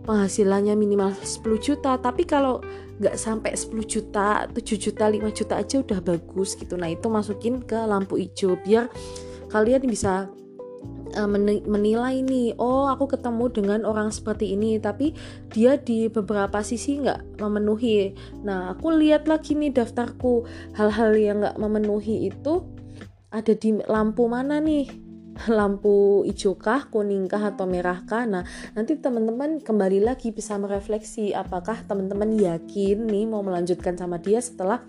penghasilannya 0.06 0.74
minimal 0.78 1.14
10 1.14 1.58
juta. 1.58 1.98
Tapi 1.98 2.26
kalau 2.26 2.62
nggak 2.96 3.16
sampai 3.16 3.52
10 3.52 3.76
juta 3.84 4.48
7 4.48 4.56
juta 4.80 5.04
5 5.08 5.20
juta 5.36 5.54
aja 5.60 5.76
udah 5.80 6.00
bagus 6.00 6.56
gitu. 6.56 6.74
Nah 6.80 6.88
itu 6.88 7.06
masukin 7.12 7.60
ke 7.64 7.76
lampu 7.76 8.16
hijau 8.16 8.56
biar 8.60 8.88
kalian 9.52 9.84
bisa 9.86 10.32
uh, 11.14 11.28
menilai 11.68 12.24
nih 12.24 12.56
oh 12.56 12.88
aku 12.88 13.16
ketemu 13.16 13.44
dengan 13.52 13.80
orang 13.84 14.08
seperti 14.08 14.56
ini 14.56 14.80
tapi 14.80 15.12
dia 15.52 15.76
di 15.76 16.08
beberapa 16.08 16.64
sisi 16.64 17.00
nggak 17.00 17.40
memenuhi. 17.40 18.16
Nah 18.42 18.72
aku 18.72 18.96
lihat 18.96 19.28
lagi 19.28 19.54
nih 19.54 19.76
daftarku 19.76 20.48
hal-hal 20.74 21.12
yang 21.14 21.44
nggak 21.44 21.56
memenuhi 21.60 22.32
itu 22.32 22.64
ada 23.28 23.52
di 23.52 23.76
lampu 23.84 24.24
mana 24.24 24.56
nih 24.62 25.05
lampu 25.44 26.24
hijau 26.24 26.56
kuningkah 26.88 27.52
atau 27.52 27.68
merahkah. 27.68 28.24
Nah, 28.24 28.44
nanti 28.72 28.96
teman-teman 28.96 29.60
kembali 29.60 30.00
lagi 30.00 30.32
bisa 30.32 30.56
merefleksi 30.56 31.36
apakah 31.36 31.84
teman-teman 31.84 32.34
yakin 32.40 33.04
nih 33.04 33.28
mau 33.28 33.44
melanjutkan 33.44 33.94
sama 34.00 34.16
dia 34.16 34.40
setelah 34.40 34.80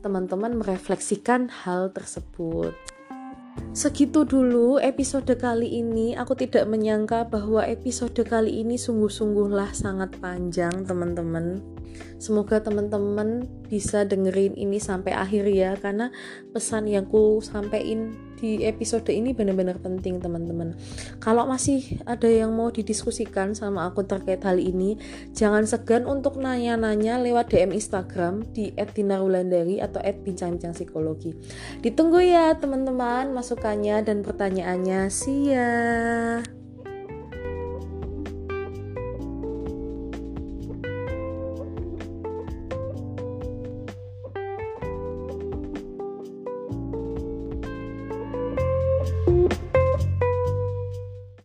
teman-teman 0.00 0.62
merefleksikan 0.62 1.50
hal 1.50 1.90
tersebut. 1.90 2.72
Segitu 3.74 4.22
dulu 4.22 4.78
episode 4.78 5.34
kali 5.34 5.82
ini. 5.82 6.14
Aku 6.14 6.38
tidak 6.38 6.70
menyangka 6.70 7.26
bahwa 7.26 7.66
episode 7.66 8.22
kali 8.22 8.62
ini 8.62 8.78
sungguh-sungguhlah 8.78 9.74
sangat 9.74 10.14
panjang, 10.22 10.86
teman-teman. 10.86 11.77
Semoga 12.18 12.58
teman-teman 12.58 13.46
bisa 13.70 14.02
dengerin 14.02 14.58
ini 14.58 14.82
sampai 14.82 15.14
akhir 15.14 15.46
ya 15.46 15.78
karena 15.78 16.10
pesan 16.50 16.90
yang 16.90 17.06
ku 17.06 17.38
sampaikan 17.38 18.28
di 18.38 18.62
episode 18.66 19.10
ini 19.10 19.34
benar-benar 19.34 19.82
penting 19.82 20.22
teman-teman. 20.22 20.78
Kalau 21.18 21.46
masih 21.46 21.98
ada 22.06 22.30
yang 22.30 22.54
mau 22.54 22.70
didiskusikan 22.70 23.54
sama 23.58 23.90
aku 23.90 24.06
terkait 24.06 24.42
hal 24.46 24.62
ini, 24.62 24.98
jangan 25.34 25.66
segan 25.66 26.06
untuk 26.06 26.38
nanya-nanya 26.38 27.18
lewat 27.18 27.50
DM 27.50 27.74
Instagram 27.74 28.46
di 28.54 28.70
@dinarulandari 28.74 29.82
atau 29.82 29.98
@bincang-bincang 30.02 30.74
psikologi. 30.74 31.34
Ditunggu 31.82 32.22
ya 32.22 32.54
teman-teman 32.54 33.34
masukannya 33.34 34.06
dan 34.06 34.22
pertanyaannya. 34.22 35.10
See 35.10 35.54
ya. 35.54 36.57